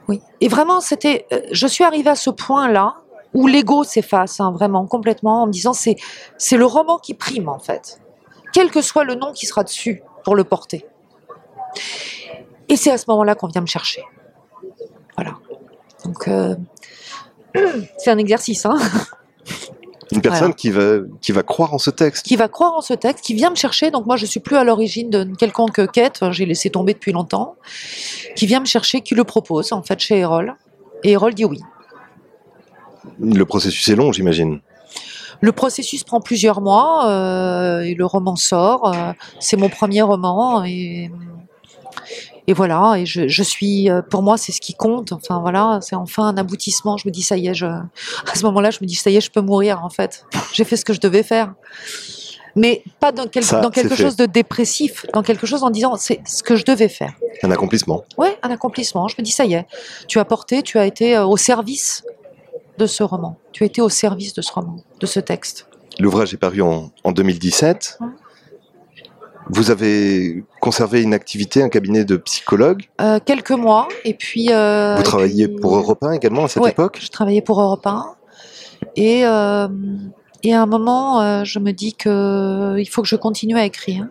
Oui. 0.07 0.21
Et 0.41 0.47
vraiment, 0.47 0.79
c'était. 0.79 1.25
euh, 1.33 1.41
Je 1.51 1.67
suis 1.67 1.83
arrivée 1.83 2.09
à 2.09 2.15
ce 2.15 2.29
point-là 2.29 2.95
où 3.33 3.45
l'ego 3.45 3.83
s'efface, 3.83 4.39
hein, 4.39 4.51
vraiment, 4.51 4.87
complètement, 4.87 5.43
en 5.43 5.47
me 5.47 5.51
disant 5.51 5.73
c'est 5.73 5.97
c'est 6.37 6.55
le 6.57 6.65
roman 6.65 6.97
qui 6.97 7.13
prime, 7.13 7.49
en 7.49 7.59
fait. 7.59 7.99
Quel 8.53 8.71
que 8.71 8.81
soit 8.81 9.03
le 9.03 9.15
nom 9.15 9.33
qui 9.33 9.45
sera 9.45 9.63
dessus 9.63 10.01
pour 10.23 10.35
le 10.35 10.45
porter. 10.45 10.85
Et 12.69 12.75
c'est 12.75 12.91
à 12.91 12.97
ce 12.97 13.05
moment-là 13.09 13.36
qu'on 13.36 13.47
vient 13.47 13.62
me 13.62 13.67
chercher. 13.67 14.03
Voilà. 15.15 15.36
Donc, 16.05 16.27
euh, 16.27 16.55
c'est 17.97 18.12
un 18.12 18.17
exercice, 18.17 18.65
hein, 18.65 18.77
Une 20.12 20.21
personne 20.21 20.39
Voilà. 20.39 20.53
qui, 20.53 20.69
va, 20.71 21.00
qui 21.19 21.31
va 21.33 21.43
croire 21.43 21.74
en 21.74 21.77
ce 21.79 21.89
texte. 21.89 22.25
qui 22.25 22.38
va 22.38 22.47
croire 22.47 22.74
en 22.75 22.81
ce 22.81 22.93
texte, 22.93 23.25
qui 23.25 23.33
vient 23.33 23.50
me 23.50 23.55
chercher. 23.57 23.91
Donc, 23.91 24.05
moi, 24.05 24.15
je 24.15 24.25
suis 24.25 24.39
plus 24.39 24.55
à 24.55 24.63
l'origine 24.63 25.09
d'une 25.09 25.36
quelconque 25.36 25.91
quête. 25.91 26.21
J'ai 26.31 26.45
laissé 26.45 26.69
tomber 26.69 26.93
depuis 26.93 27.12
longtemps. 27.12 27.55
Qui 28.38 28.45
vient 28.45 28.62
me 28.62 28.65
chercher, 28.65 29.01
qui 29.01 29.15
le 29.15 29.25
propose, 29.25 29.74
en 29.74 29.83
fait, 29.83 30.00
chez 30.00 30.19
Erol. 30.19 30.55
Et 31.03 31.12
Erol 31.12 31.33
dit 31.33 31.43
oui. 31.43 31.59
Le 33.19 33.43
processus 33.43 33.86
est 33.89 33.95
long, 33.95 34.13
j'imagine. 34.13 34.62
Le 35.41 35.51
processus 35.51 36.05
prend 36.05 36.21
plusieurs 36.21 36.62
mois 36.62 37.07
euh, 37.09 37.81
et 37.81 37.93
le 37.93 38.05
roman 38.05 38.38
sort. 38.38 38.93
euh, 38.93 39.12
c'est 39.39 39.57
mon 39.57 39.67
premier 39.69 40.01
roman 40.03 40.63
et, 40.63 41.12
et 42.48 42.54
voilà. 42.54 42.96
Et 42.98 43.06
je, 43.06 43.27
je 43.27 43.44
suis, 43.44 43.89
euh, 43.89 44.01
pour 44.01 44.24
moi, 44.24 44.38
c'est 44.38 44.51
ce 44.51 44.62
qui 44.62 44.74
compte. 44.74 45.12
Enfin 45.12 45.39
voilà, 45.39 45.80
c'est 45.82 45.96
enfin 45.96 46.24
un 46.24 46.38
aboutissement. 46.38 46.98
Je 46.98 47.08
me 47.08 47.12
dis 47.12 47.22
ça 47.22 47.38
y 47.38 47.48
est. 47.48 47.54
Je, 47.54 47.66
à 47.66 48.36
ce 48.36 48.44
moment-là, 48.46 48.72
je 48.72 48.80
me 48.82 48.88
dis 48.88 48.96
ça 48.96 49.10
y 49.10 49.18
est, 49.18 49.22
je 49.22 49.30
peux 49.32 49.42
mourir 49.42 49.84
en 49.84 49.89
fait. 49.89 50.25
J'ai 50.54 50.63
fait 50.63 50.77
ce 50.77 50.86
que 50.86 50.94
je 50.94 51.00
devais 51.00 51.24
faire. 51.24 51.54
Mais 52.56 52.84
pas 53.00 53.12
dans, 53.12 53.27
quel- 53.27 53.44
Ça, 53.44 53.60
dans 53.60 53.70
quelque 53.70 53.94
fait. 53.96 54.01
chose 54.04 54.16
de 54.16 54.25
dépressif, 54.25 55.06
dans 55.13 55.22
quelque 55.22 55.46
chose 55.46 55.63
en 55.63 55.70
disant 55.70 55.96
c'est 55.96 56.22
ce 56.27 56.42
que 56.42 56.56
je 56.56 56.66
devais 56.66 56.89
faire. 56.89 57.13
Un 57.44 57.51
accomplissement. 57.51 58.04
Ouais, 58.18 58.36
un 58.42 58.50
accomplissement. 58.50 59.08
Je 59.08 59.16
me 59.20 59.24
dis 59.24 59.32
ça 59.32 59.46
y 59.46 59.54
est, 59.54 59.68
tu 60.08 60.18
as 60.18 60.25
porté, 60.25 60.63
tu 60.63 60.80
as 60.80 60.86
été 60.88 61.16
euh, 61.16 61.25
au 61.25 61.38
service 61.38 62.04
de 62.80 62.88
ce 62.88 63.04
roman. 63.04 63.38
Tu 63.51 63.63
as 63.63 63.68
été 63.68 63.82
au 63.82 63.89
service 63.89 64.34
de 64.34 64.42
ce 64.42 64.51
roman, 64.51 64.77
de 65.00 65.06
ce 65.06 65.20
texte. 65.20 65.68
L'ouvrage 66.00 66.34
est 66.34 66.38
paru 66.38 66.62
en, 66.62 66.92
en 67.04 67.12
2017. 67.12 67.98
Mhm. 68.00 68.13
Vous 69.50 69.72
avez 69.72 70.44
conservé 70.62 71.01
une 71.01 71.13
activité, 71.13 71.62
un 71.63 71.70
cabinet 71.70 72.04
de 72.06 72.18
psychologue. 72.18 72.84
Euh, 73.01 73.20
quelques 73.24 73.51
mois 73.51 73.88
et 74.06 74.13
puis. 74.13 74.48
euh, 74.51 74.96
Vous 74.96 75.01
et 75.01 75.04
travailliez 75.04 75.48
puis- 75.48 75.58
pour 75.60 75.75
Europe 75.75 76.04
1 76.04 76.12
également 76.12 76.46
à 76.46 76.48
cette 76.48 76.63
Ouais, 76.63 76.72
époque? 76.72 77.00
Je 77.01 77.10
travaillais 77.10 77.42
pour 77.42 77.62
Europe 77.62 77.86
1 77.86 78.06
et 78.96 79.25
euh, 79.25 79.68
et 80.44 80.54
à 80.54 80.62
un 80.62 80.66
moment, 80.66 81.44
je 81.44 81.60
me 81.60 81.72
dis 81.72 81.94
que 81.94 82.75
il 82.77 82.86
faut 82.88 83.01
que 83.01 83.08
je 83.08 83.16
continue 83.16 83.58
à 83.58 83.66
écrire. 83.66 84.08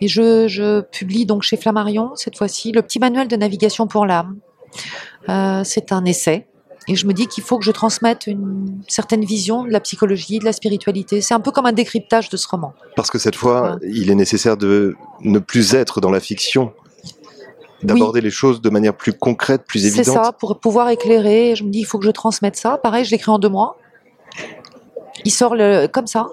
Et 0.00 0.08
je, 0.08 0.48
je 0.48 0.80
publie 0.80 1.24
donc 1.26 1.42
chez 1.42 1.56
Flammarion 1.56 2.12
cette 2.16 2.36
fois-ci 2.36 2.72
le 2.72 2.82
petit 2.82 2.98
manuel 2.98 3.28
de 3.28 3.36
navigation 3.36 3.86
pour 3.86 4.06
l'âme. 4.06 4.36
C'est 5.64 5.92
un 5.92 6.04
essai. 6.04 6.46
Et 6.86 6.96
je 6.96 7.06
me 7.06 7.12
dis 7.12 7.26
qu'il 7.26 7.42
faut 7.42 7.58
que 7.58 7.64
je 7.64 7.70
transmette 7.70 8.26
une 8.26 8.82
certaine 8.88 9.24
vision 9.24 9.64
de 9.64 9.70
la 9.70 9.80
psychologie, 9.80 10.38
de 10.38 10.44
la 10.44 10.52
spiritualité. 10.52 11.22
C'est 11.22 11.34
un 11.34 11.40
peu 11.40 11.50
comme 11.50 11.66
un 11.66 11.72
décryptage 11.72 12.28
de 12.28 12.36
ce 12.36 12.46
roman. 12.46 12.74
Parce 12.94 13.10
que 13.10 13.18
cette 13.18 13.36
fois, 13.36 13.78
il 13.82 14.10
est 14.10 14.14
nécessaire 14.14 14.56
de 14.56 14.94
ne 15.20 15.38
plus 15.38 15.74
être 15.74 16.00
dans 16.00 16.10
la 16.10 16.20
fiction, 16.20 16.72
d'aborder 17.82 18.20
les 18.20 18.30
choses 18.30 18.60
de 18.60 18.68
manière 18.68 18.94
plus 18.94 19.14
concrète, 19.14 19.64
plus 19.66 19.80
C'est 19.80 20.00
évidente. 20.00 20.24
ça, 20.24 20.32
pour 20.32 20.58
pouvoir 20.58 20.90
éclairer. 20.90 21.56
Je 21.56 21.64
me 21.64 21.70
dis, 21.70 21.80
il 21.80 21.86
faut 21.86 21.98
que 21.98 22.04
je 22.04 22.10
transmette 22.10 22.56
ça. 22.56 22.76
Pareil, 22.76 23.04
je 23.04 23.10
l'écris 23.10 23.30
en 23.30 23.38
deux 23.38 23.48
mois. 23.48 23.76
Il 25.24 25.32
sort 25.32 25.54
le, 25.54 25.86
comme 25.86 26.06
ça. 26.06 26.26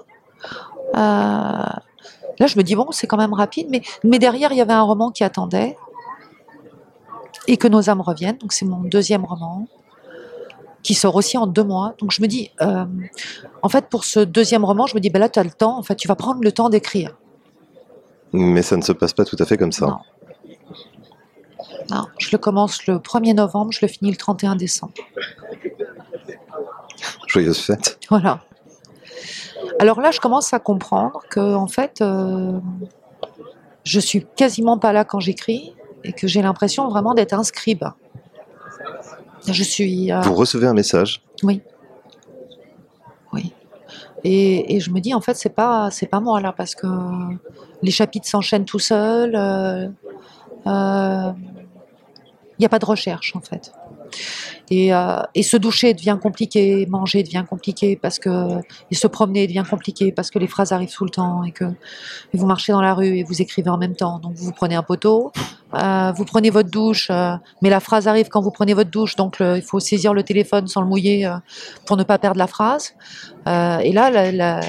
Euh, 0.94 0.98
là, 0.98 2.46
je 2.46 2.58
me 2.58 2.62
dis, 2.62 2.74
bon, 2.74 2.88
c'est 2.90 3.06
quand 3.06 3.16
même 3.16 3.32
rapide. 3.32 3.68
Mais, 3.70 3.82
mais 4.04 4.18
derrière, 4.18 4.52
il 4.52 4.58
y 4.58 4.60
avait 4.60 4.72
un 4.72 4.82
roman 4.82 5.10
qui 5.10 5.24
attendait. 5.24 5.76
Et 7.48 7.56
que 7.56 7.68
nos 7.68 7.88
âmes 7.88 8.02
reviennent. 8.02 8.36
Donc, 8.36 8.52
c'est 8.52 8.66
mon 8.66 8.82
deuxième 8.82 9.24
roman. 9.24 9.66
Qui 10.82 10.94
sort 10.94 11.14
aussi 11.14 11.38
en 11.38 11.46
deux 11.46 11.62
mois. 11.62 11.94
Donc, 11.98 12.10
je 12.10 12.20
me 12.22 12.26
dis, 12.26 12.50
euh, 12.60 12.84
en 13.62 13.68
fait, 13.68 13.88
pour 13.88 14.04
ce 14.04 14.20
deuxième 14.20 14.64
roman, 14.64 14.86
je 14.86 14.94
me 14.94 15.00
dis, 15.00 15.10
ben 15.10 15.18
là, 15.18 15.28
tu 15.28 15.38
as 15.38 15.44
le 15.44 15.50
temps. 15.50 15.78
En 15.78 15.82
fait, 15.82 15.96
tu 15.96 16.08
vas 16.08 16.16
prendre 16.16 16.42
le 16.42 16.50
temps 16.52 16.68
d'écrire. 16.68 17.16
Mais 18.32 18.62
ça 18.62 18.76
ne 18.76 18.82
se 18.82 18.92
passe 18.92 19.12
pas 19.12 19.24
tout 19.24 19.36
à 19.38 19.44
fait 19.44 19.56
comme 19.56 19.72
ça. 19.72 19.86
Non. 19.86 19.98
Non, 21.90 22.06
je 22.18 22.28
le 22.32 22.38
commence 22.38 22.86
le 22.86 22.96
1er 22.96 23.34
novembre, 23.34 23.72
je 23.72 23.80
le 23.82 23.88
finis 23.88 24.10
le 24.10 24.16
31 24.16 24.56
décembre. 24.56 24.94
Joyeuse 27.26 27.58
fête. 27.58 27.98
Voilà. 28.08 28.40
Alors 29.78 30.00
là, 30.00 30.10
je 30.10 30.20
commence 30.20 30.52
à 30.52 30.58
comprendre 30.58 31.20
que, 31.30 31.54
en 31.54 31.66
fait, 31.66 32.00
euh, 32.00 32.58
je 33.84 34.00
suis 34.00 34.26
quasiment 34.36 34.78
pas 34.78 34.92
là 34.92 35.04
quand 35.04 35.20
j'écris 35.20 35.74
et 36.04 36.12
que 36.12 36.26
j'ai 36.26 36.42
l'impression 36.42 36.88
vraiment 36.88 37.14
d'être 37.14 37.32
un 37.32 37.42
scribe. 37.42 37.84
Je 39.48 39.62
suis. 39.62 40.12
euh, 40.12 40.20
Vous 40.20 40.34
recevez 40.34 40.66
un 40.66 40.74
message. 40.74 41.22
et, 44.24 44.76
et 44.76 44.80
je 44.80 44.90
me 44.90 45.00
dis, 45.00 45.14
en 45.14 45.20
fait, 45.20 45.34
c'est 45.34 45.48
pas, 45.54 45.90
c'est 45.90 46.06
pas 46.06 46.20
moi 46.20 46.40
là 46.40 46.52
parce 46.56 46.76
que 46.76 46.86
les 47.82 47.90
chapitres 47.90 48.28
s'enchaînent 48.28 48.64
tout 48.64 48.78
seuls. 48.78 49.34
euh, 49.34 49.88
euh, 50.68 51.32
Il 52.56 52.60
n'y 52.60 52.66
a 52.66 52.68
pas 52.68 52.78
de 52.78 52.84
recherche 52.84 53.34
en 53.34 53.40
fait. 53.40 53.72
Et, 54.70 54.94
euh, 54.94 55.20
et 55.34 55.42
se 55.42 55.56
doucher 55.56 55.92
devient 55.92 56.18
compliqué, 56.20 56.86
manger 56.86 57.22
devient 57.22 57.44
compliqué 57.48 57.96
parce 57.96 58.18
que 58.18 58.60
et 58.90 58.94
se 58.94 59.06
promener 59.06 59.46
devient 59.46 59.64
compliqué 59.68 60.12
parce 60.12 60.30
que 60.30 60.38
les 60.38 60.46
phrases 60.46 60.72
arrivent 60.72 60.94
tout 60.94 61.04
le 61.04 61.10
temps 61.10 61.44
et 61.44 61.50
que 61.50 61.64
vous 62.32 62.46
marchez 62.46 62.72
dans 62.72 62.80
la 62.80 62.94
rue 62.94 63.18
et 63.18 63.24
vous 63.24 63.42
écrivez 63.42 63.70
en 63.70 63.78
même 63.78 63.94
temps. 63.94 64.18
Donc 64.18 64.34
vous 64.34 64.52
prenez 64.52 64.74
un 64.74 64.82
poteau, 64.82 65.32
euh, 65.74 66.12
vous 66.12 66.24
prenez 66.24 66.50
votre 66.50 66.70
douche, 66.70 67.08
euh, 67.10 67.34
mais 67.60 67.70
la 67.70 67.80
phrase 67.80 68.08
arrive 68.08 68.28
quand 68.28 68.40
vous 68.40 68.50
prenez 68.50 68.72
votre 68.72 68.90
douche, 68.90 69.16
donc 69.16 69.36
il 69.40 69.62
faut 69.62 69.80
saisir 69.80 70.14
le 70.14 70.22
téléphone 70.22 70.66
sans 70.68 70.80
le 70.80 70.86
mouiller 70.86 71.30
pour 71.86 71.96
ne 71.96 72.04
pas 72.04 72.18
perdre 72.18 72.38
la 72.38 72.46
phrase. 72.46 72.94
Et 73.46 73.92
là, 73.92 74.60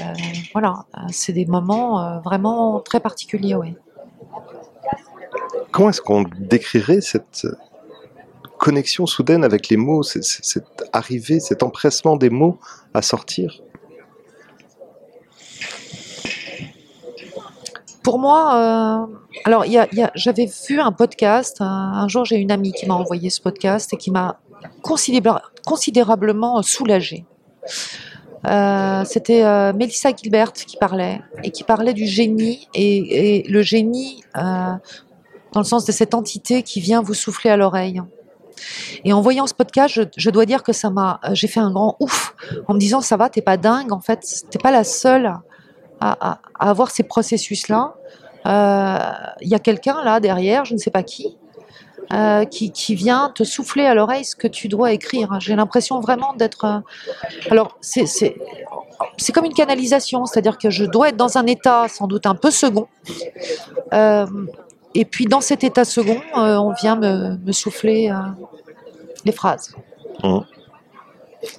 voilà, 0.52 0.84
c'est 1.10 1.32
des 1.32 1.46
moments 1.46 2.20
vraiment 2.20 2.80
très 2.80 3.00
particuliers. 3.00 3.56
Comment 5.70 5.90
est-ce 5.90 6.00
qu'on 6.00 6.24
décrirait 6.38 7.00
cette 7.00 7.46
connexion 8.64 9.04
soudaine 9.04 9.44
avec 9.44 9.68
les 9.68 9.76
mots, 9.76 10.02
cette 10.02 10.84
arrivée, 10.94 11.38
cet 11.38 11.62
empressement 11.62 12.16
des 12.16 12.30
mots 12.30 12.58
à 12.94 13.02
sortir 13.02 13.60
Pour 18.02 18.18
moi, 18.18 18.38
euh, 18.54 19.16
alors 19.44 19.64
j'avais 20.14 20.48
vu 20.68 20.80
un 20.80 20.92
podcast. 20.92 21.56
Un, 21.60 22.08
jour, 22.08 22.24
j'ai 22.24 22.36
une 22.36 22.50
amie 22.50 22.72
qui 22.72 22.86
m'a 22.86 22.94
envoyé 22.94 23.28
ce 23.30 23.40
podcast 23.40 23.92
et 23.94 23.96
qui 23.96 24.10
m'a 24.10 24.40
considéra- 24.82 25.42
considérablement 25.66 26.62
soulagée. 26.62 27.24
Euh, 28.46 29.04
C'était 29.06 29.42
euh, 29.44 29.72
Melissa 29.72 30.10
Gilbert 30.14 30.52
qui 30.52 30.76
parlait 30.76 31.20
et 31.42 31.50
qui 31.50 31.64
parlait 31.64 31.94
du 31.94 32.06
génie 32.06 32.68
et, 32.74 33.40
et 33.40 33.42
le 33.48 33.62
génie 33.62 34.22
euh, 34.36 34.74
dans 35.52 35.60
le 35.60 35.64
sens 35.64 35.86
de 35.86 35.92
cette 35.92 36.14
entité 36.14 36.62
qui 36.62 36.80
vient 36.80 37.00
vous 37.02 37.14
souffler 37.14 37.50
à 37.50 37.56
l'oreille. 37.56 38.02
Et 39.04 39.12
en 39.12 39.20
voyant 39.20 39.46
ce 39.46 39.54
podcast, 39.54 40.00
je, 40.16 40.30
dois 40.30 40.46
dire 40.46 40.62
que 40.62 40.72
ça 40.72 40.90
m'a, 40.90 41.20
j'ai 41.32 41.46
fait 41.48 41.60
un 41.60 41.70
grand 41.70 41.96
ouf 42.00 42.34
en 42.68 42.74
me 42.74 42.78
disant 42.78 43.00
ça 43.00 43.16
va, 43.16 43.28
t'es 43.28 43.42
pas 43.42 43.56
dingue 43.56 43.92
en 43.92 44.00
fait, 44.00 44.20
t'es 44.50 44.58
pas 44.58 44.70
la 44.70 44.84
seule 44.84 45.34
à, 46.00 46.38
avoir 46.58 46.90
ces 46.90 47.02
processus-là. 47.02 47.94
Euh, 48.46 48.98
Il 49.40 49.48
y 49.48 49.54
a 49.54 49.58
quelqu'un 49.58 50.02
là 50.04 50.20
derrière, 50.20 50.64
je 50.64 50.74
ne 50.74 50.78
sais 50.78 50.90
pas 50.90 51.02
qui, 51.02 51.36
euh, 52.12 52.44
qui, 52.44 52.70
qui 52.72 52.94
vient 52.94 53.32
te 53.34 53.44
souffler 53.44 53.86
à 53.86 53.94
l'oreille 53.94 54.24
ce 54.24 54.36
que 54.36 54.48
tu 54.48 54.68
dois 54.68 54.92
écrire. 54.92 55.28
J'ai 55.40 55.56
l'impression 55.56 56.00
vraiment 56.00 56.34
d'être. 56.34 56.64
euh, 56.64 56.78
Alors, 57.50 57.78
c'est 57.80 58.06
c'est- 58.06 58.36
c'est 59.16 59.32
comme 59.32 59.44
une 59.44 59.54
canalisation, 59.54 60.24
c'est-à-dire 60.26 60.58
que 60.58 60.70
je 60.70 60.84
dois 60.84 61.08
être 61.08 61.16
dans 61.16 61.38
un 61.38 61.46
état 61.46 61.86
sans 61.88 62.06
doute 62.06 62.26
un 62.26 62.34
peu 62.34 62.50
second. 62.50 62.86
Euh, 63.92 64.26
et 64.94 65.04
puis, 65.04 65.26
dans 65.26 65.40
cet 65.40 65.64
état 65.64 65.84
second, 65.84 66.20
euh, 66.36 66.56
on 66.56 66.72
vient 66.72 66.96
me, 66.96 67.36
me 67.36 67.52
souffler 67.52 68.10
euh, 68.10 68.16
les 69.24 69.32
phrases. 69.32 69.74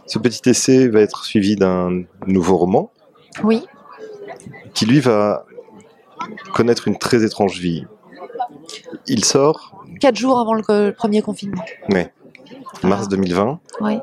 Ce 0.08 0.18
petit 0.18 0.50
essai 0.50 0.88
va 0.88 1.01
être 1.01 1.25
suivi 1.25 1.56
d'un 1.56 2.04
nouveau 2.25 2.58
roman 2.58 2.92
Oui, 3.44 3.65
qui, 4.74 4.86
lui, 4.86 5.00
va 5.00 5.46
connaître 6.54 6.88
une 6.88 6.98
très 6.98 7.24
étrange 7.24 7.60
vie. 7.60 7.86
Il 9.08 9.25
sort, 9.25 9.84
quatre 10.00 10.15
jours 10.15 10.39
avant 10.39 10.54
le, 10.54 10.63
le 10.70 10.92
premier 10.92 11.22
confinement. 11.22 11.63
mais 11.89 12.13
mars 12.84 13.08
Voilà. 13.08 13.08
2020. 13.08 13.60
Oui. 13.82 13.98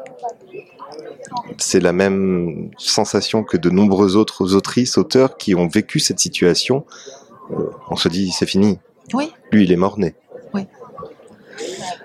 C'est 1.59 1.81
la 1.81 1.93
même 1.93 2.71
sensation 2.79 3.43
que 3.43 3.57
de 3.57 3.71
nombreuses 3.71 4.17
autres 4.17 4.55
autrices, 4.55 4.99
auteurs 4.99 5.37
qui 5.37 5.55
ont 5.55 5.67
vécu 5.67 5.99
cette 5.99 6.21
situation. 6.21 6.85
Euh, 7.51 7.71
on 7.91 7.97
se 7.97 8.09
dit, 8.09 8.31
c'est 8.31 8.47
fini. 8.47 8.79
Oui. 9.15 9.33
Lui, 9.51 9.65
il 9.65 9.73
est 9.73 9.77
mort-né. 9.77 10.15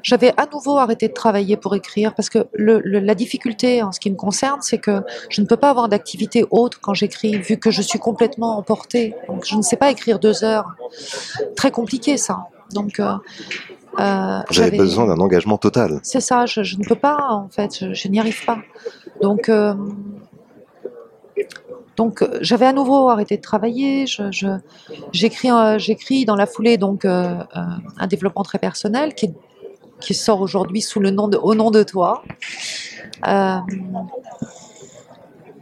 J'avais 0.03 0.33
à 0.37 0.45
nouveau 0.45 0.77
arrêté 0.77 1.07
de 1.07 1.13
travailler 1.13 1.57
pour 1.57 1.73
écrire 1.75 2.13
parce 2.13 2.29
que 2.29 2.47
le- 2.53 2.79
le- 2.83 2.99
la 2.99 3.15
difficulté 3.15 3.81
en 3.81 3.91
ce 3.91 3.99
qui 3.99 4.11
me 4.11 4.15
concerne, 4.15 4.61
c'est 4.61 4.77
que 4.77 5.01
je 5.29 5.41
ne 5.41 5.47
peux 5.47 5.57
pas 5.57 5.69
avoir 5.69 5.87
d'activité 5.89 6.45
autre 6.51 6.79
quand 6.81 6.93
j'écris, 6.93 7.37
vu 7.39 7.57
que 7.57 7.71
je 7.71 7.81
suis 7.81 7.97
complètement 7.97 8.57
emportée. 8.57 9.15
Donc 9.27 9.45
je 9.45 9.55
ne 9.55 9.61
sais 9.61 9.75
pas 9.77 9.89
écrire 9.89 10.19
deux 10.19 10.43
heures. 10.43 10.75
Très 11.55 11.71
compliqué 11.71 12.17
ça. 12.17 12.47
Donc 12.73 12.99
euh, 12.99 13.13
euh, 13.99 14.39
j'avais- 14.51 14.77
besoin 14.77 15.07
d'un 15.07 15.19
engagement 15.19 15.57
total. 15.57 15.99
C'est 16.03 16.21
ça, 16.21 16.45
je, 16.45 16.61
je 16.63 16.77
ne 16.77 16.83
peux 16.83 16.95
pas 16.95 17.17
en 17.29 17.47
fait, 17.49 17.77
je, 17.79 17.93
je 17.93 18.07
n'y 18.09 18.19
arrive 18.19 18.45
pas. 18.45 18.59
Donc 19.21 19.49
euh, 19.49 19.73
donc 21.97 22.21
euh, 22.21 22.37
j'avais 22.41 22.65
à 22.67 22.73
nouveau 22.73 23.09
arrêté 23.09 23.35
de 23.37 23.41
travailler. 23.41 24.07
Je, 24.07 24.31
je- 24.31 24.59
j'écris, 25.11 25.51
euh, 25.51 25.77
j'écris 25.77 26.23
dans 26.25 26.35
la 26.35 26.45
foulée 26.45 26.77
donc 26.77 27.03
euh, 27.03 27.35
un 27.97 28.07
développement 28.07 28.43
très 28.43 28.59
personnel 28.59 29.13
qui 29.13 30.13
sort 30.13 30.41
aujourd'hui 30.41 30.81
sous 30.81 30.99
le 30.99 31.09
nom 31.09 31.27
de 31.27 31.37
Au 31.37 31.55
nom 31.55 31.71
de 31.71 31.81
toi. 31.83 32.23
Euh, 33.27 33.57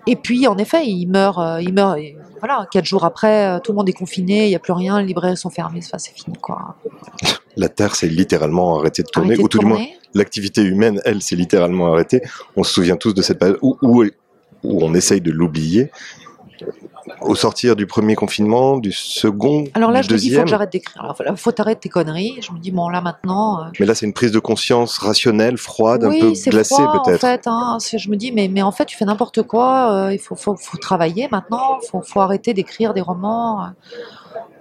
et 0.07 0.15
puis, 0.15 0.45
en 0.47 0.57
effet, 0.57 0.85
il 0.85 1.07
meurt, 1.07 1.39
il 1.61 1.73
meurt. 1.73 1.97
et 1.97 2.15
voilà, 2.39 2.67
quatre 2.71 2.85
jours 2.85 3.05
après, 3.05 3.59
tout 3.63 3.71
le 3.71 3.77
monde 3.77 3.89
est 3.89 3.93
confiné, 3.93 4.45
il 4.45 4.49
n'y 4.49 4.55
a 4.55 4.59
plus 4.59 4.73
rien, 4.73 4.99
les 5.01 5.07
librairies 5.07 5.37
sont 5.37 5.49
fermées, 5.49 5.79
enfin, 5.83 5.97
c'est 5.97 6.13
fini, 6.13 6.35
quoi. 6.39 6.75
La 7.57 7.69
Terre 7.69 7.95
s'est 7.95 8.07
littéralement 8.09 8.77
arrêtée 8.77 9.01
de 9.01 9.07
tourner, 9.07 9.37
ou 9.39 9.47
tout 9.47 9.59
du 9.59 9.65
moins 9.65 9.79
l'activité 10.13 10.61
humaine, 10.61 11.01
elle, 11.05 11.21
s'est 11.21 11.37
littéralement 11.37 11.93
arrêtée. 11.93 12.21
On 12.57 12.63
se 12.63 12.73
souvient 12.73 12.97
tous 12.97 13.13
de 13.13 13.21
cette 13.21 13.39
période 13.39 13.57
où, 13.61 13.77
où, 13.81 14.03
où 14.03 14.83
on 14.83 14.93
essaye 14.93 15.21
de 15.21 15.31
l'oublier. 15.31 15.89
Au 17.21 17.35
sortir 17.35 17.75
du 17.75 17.85
premier 17.85 18.15
confinement, 18.15 18.77
du 18.77 18.91
second, 18.91 19.65
Alors 19.73 19.91
là, 19.91 20.01
du 20.01 20.07
je 20.07 20.13
me 20.13 20.17
dis, 20.17 20.25
il 20.27 20.29
faut 20.29 20.31
deuxième, 20.31 20.43
que 20.45 20.49
j'arrête 20.49 20.71
d'écrire. 20.71 21.13
Voilà, 21.17 21.35
faut 21.35 21.51
t'arrêter 21.51 21.81
tes 21.81 21.89
conneries. 21.89 22.39
Je 22.41 22.51
me 22.51 22.59
dis, 22.59 22.71
bon, 22.71 22.89
là, 22.89 23.01
maintenant. 23.01 23.61
euh, 23.61 23.67
mais 23.79 23.85
là 23.85 23.93
c'est 23.95 24.05
une 24.05 24.13
prise 24.13 24.31
de 24.31 24.39
conscience 24.39 24.97
rationnelle, 24.97 25.57
froide, 25.57 26.03
un 26.03 26.09
peu 26.11 26.33
glacée 26.47 26.75
peut-être. 26.93 27.15
En 27.23 27.27
fait, 27.27 27.41
hein. 27.47 27.77
Je 27.95 28.09
me 28.09 28.15
dis, 28.15 28.31
mais, 28.31 28.47
mais 28.47 28.61
en 28.63 28.71
fait, 28.71 28.85
tu 28.85 28.97
fais 28.97 29.05
n'importe 29.05 29.43
quoi. 29.43 29.93
euh, 29.93 30.13
il 30.13 30.19
faut, 30.19 30.35
faut, 30.35 30.55
faut 30.55 30.77
travailler 30.77 31.27
maintenant. 31.31 31.79
Il 31.83 31.87
faut, 31.89 32.01
faut 32.01 32.21
arrêter 32.21 32.53
d'écrire 32.53 32.93
des 32.93 33.01
romans. 33.01 33.67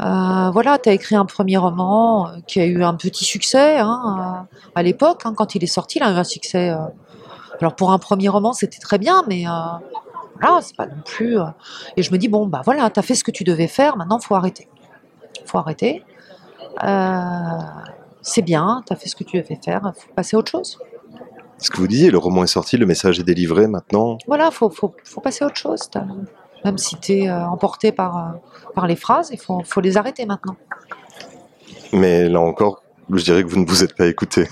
Euh, 0.01 0.51
voilà, 0.53 0.79
tu 0.79 0.89
as 0.89 0.93
écrit 0.93 1.15
un 1.17 1.25
premier 1.27 1.57
roman 1.57 2.29
qui 2.47 2.61
a 2.61 2.67
eu 2.67 2.83
un 2.83 2.95
petit 2.95 3.25
succès 3.25 3.79
hein, 3.79 4.47
à 4.75 4.83
l'époque. 4.83 5.23
hein, 5.25 5.35
quand 5.37 5.55
il 5.55 5.65
est 5.65 5.69
sorti, 5.69 5.99
il 5.99 6.03
a 6.03 6.11
eu 6.11 6.15
un 6.17 6.25
succès. 6.25 6.71
euh, 6.71 6.77
alors, 7.61 7.75
pour 7.77 7.93
un 7.93 7.99
premier 7.99 8.29
roman, 8.29 8.53
c'était 8.53 8.79
très 8.81 8.99
bien, 8.99 9.23
mais. 9.29 9.47
euh, 9.47 9.51
voilà, 10.47 10.63
c'est 10.63 10.77
pas 10.77 10.87
non 10.87 11.01
plus. 11.05 11.39
euh, 11.39 11.45
Et 11.97 12.03
je 12.03 12.13
me 12.13 12.19
dis, 12.19 12.29
bon, 12.29 12.47
bah 12.47 12.63
voilà, 12.65 12.91
tu 12.91 12.99
as 13.01 13.03
fait 13.03 13.15
ce 13.15 13.25
que 13.25 13.31
tu 13.31 13.45
devais 13.45 13.69
faire. 13.69 13.97
Maintenant, 13.97 14.19
faut 14.19 14.35
arrêter. 14.35 14.69
faut 15.47 15.59
arrêter. 15.59 16.05
Euh, 16.83 17.59
c'est 18.23 18.43
bien, 18.43 18.83
tu 18.87 18.93
as 18.93 18.97
fait 18.97 19.09
ce 19.09 19.17
que 19.17 19.25
tu 19.25 19.37
devais 19.41 19.59
faire. 19.63 19.93
faut 19.97 20.13
passer 20.15 20.37
à 20.37 20.39
autre 20.39 20.51
chose. 20.51 20.79
Ce 21.59 21.71
que 21.71 21.77
vous 21.79 21.87
disiez, 21.87 22.11
le 22.11 22.19
roman 22.19 22.43
est 22.45 22.49
sorti, 22.49 22.77
le 22.77 22.85
message 22.87 23.21
est 23.21 23.25
délivré 23.25 23.67
maintenant. 23.69 24.19
Voilà, 24.27 24.51
faut, 24.51 24.71
faut, 24.71 24.95
faut 25.05 25.21
passer 25.21 25.45
à 25.45 25.47
autre 25.47 25.57
chose. 25.57 25.89
T'as- 25.91 26.05
Même 26.65 26.79
si 26.79 26.97
tu 26.97 27.13
es 27.13 27.31
emporté 27.31 27.93
par, 27.93 28.17
euh, 28.17 28.31
par 28.75 28.87
les 28.87 28.97
phrases, 28.97 29.29
il 29.33 29.39
faut, 29.39 29.63
faut 29.65 29.81
les 29.81 29.97
arrêter 29.97 30.27
maintenant. 30.27 30.57
Mais 31.93 32.29
là 32.29 32.41
encore, 32.41 32.83
je 33.11 33.23
dirais 33.23 33.45
que 33.45 33.49
vous 33.49 33.61
ne 33.61 33.67
vous 33.67 33.85
êtes 33.85 33.95
pas 33.97 34.07
écouté. 34.07 34.49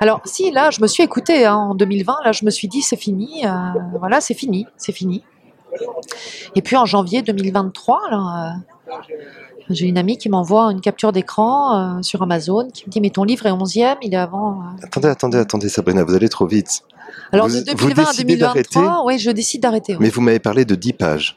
Alors, 0.00 0.20
si, 0.24 0.50
là, 0.50 0.70
je 0.70 0.80
me 0.80 0.86
suis 0.86 1.02
écoutée 1.02 1.44
hein, 1.46 1.54
en 1.56 1.74
2020, 1.74 2.16
là, 2.24 2.32
je 2.32 2.44
me 2.44 2.50
suis 2.50 2.68
dit, 2.68 2.82
c'est 2.82 2.96
fini, 2.96 3.46
euh, 3.46 3.50
voilà, 3.98 4.20
c'est 4.20 4.34
fini, 4.34 4.66
c'est 4.76 4.92
fini. 4.92 5.24
Et 6.54 6.62
puis 6.62 6.76
en 6.76 6.86
janvier 6.86 7.22
2023, 7.22 8.00
là, 8.10 8.54
euh, 8.88 8.94
j'ai 9.68 9.86
une 9.86 9.98
amie 9.98 10.16
qui 10.16 10.28
m'envoie 10.28 10.70
une 10.72 10.80
capture 10.80 11.12
d'écran 11.12 11.96
euh, 11.98 12.02
sur 12.02 12.22
Amazon 12.22 12.68
qui 12.72 12.84
me 12.86 12.90
dit, 12.90 13.00
mais 13.00 13.10
ton 13.10 13.24
livre 13.24 13.46
est 13.46 13.50
11e, 13.52 13.96
il 14.02 14.14
est 14.14 14.16
avant. 14.16 14.62
Attendez, 14.82 15.08
attendez, 15.08 15.38
attendez, 15.38 15.68
Sabrina, 15.68 16.04
vous 16.04 16.14
allez 16.14 16.28
trop 16.28 16.46
vite. 16.46 16.82
Alors, 17.32 17.48
Vous- 17.48 17.60
de 17.62 17.70
vous 17.72 17.88
2020 17.88 18.02
à 18.02 18.06
décidez 18.06 18.36
d'arrêter 18.36 18.68
2023, 18.74 19.04
oui, 19.06 19.18
je 19.18 19.30
décide 19.30 19.62
d'arrêter. 19.62 19.92
oui. 19.94 19.98
Mais 20.00 20.08
vous 20.10 20.20
m'avez 20.20 20.38
parlé 20.38 20.64
de 20.64 20.74
10 20.74 20.92
pages. 20.94 21.36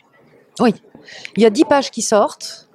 Il 1.38 1.42
y 1.44 1.46
a 1.46 1.50
10 1.50 1.66
pages 1.66 1.90
qui 1.92 2.02
sortent 2.02 2.68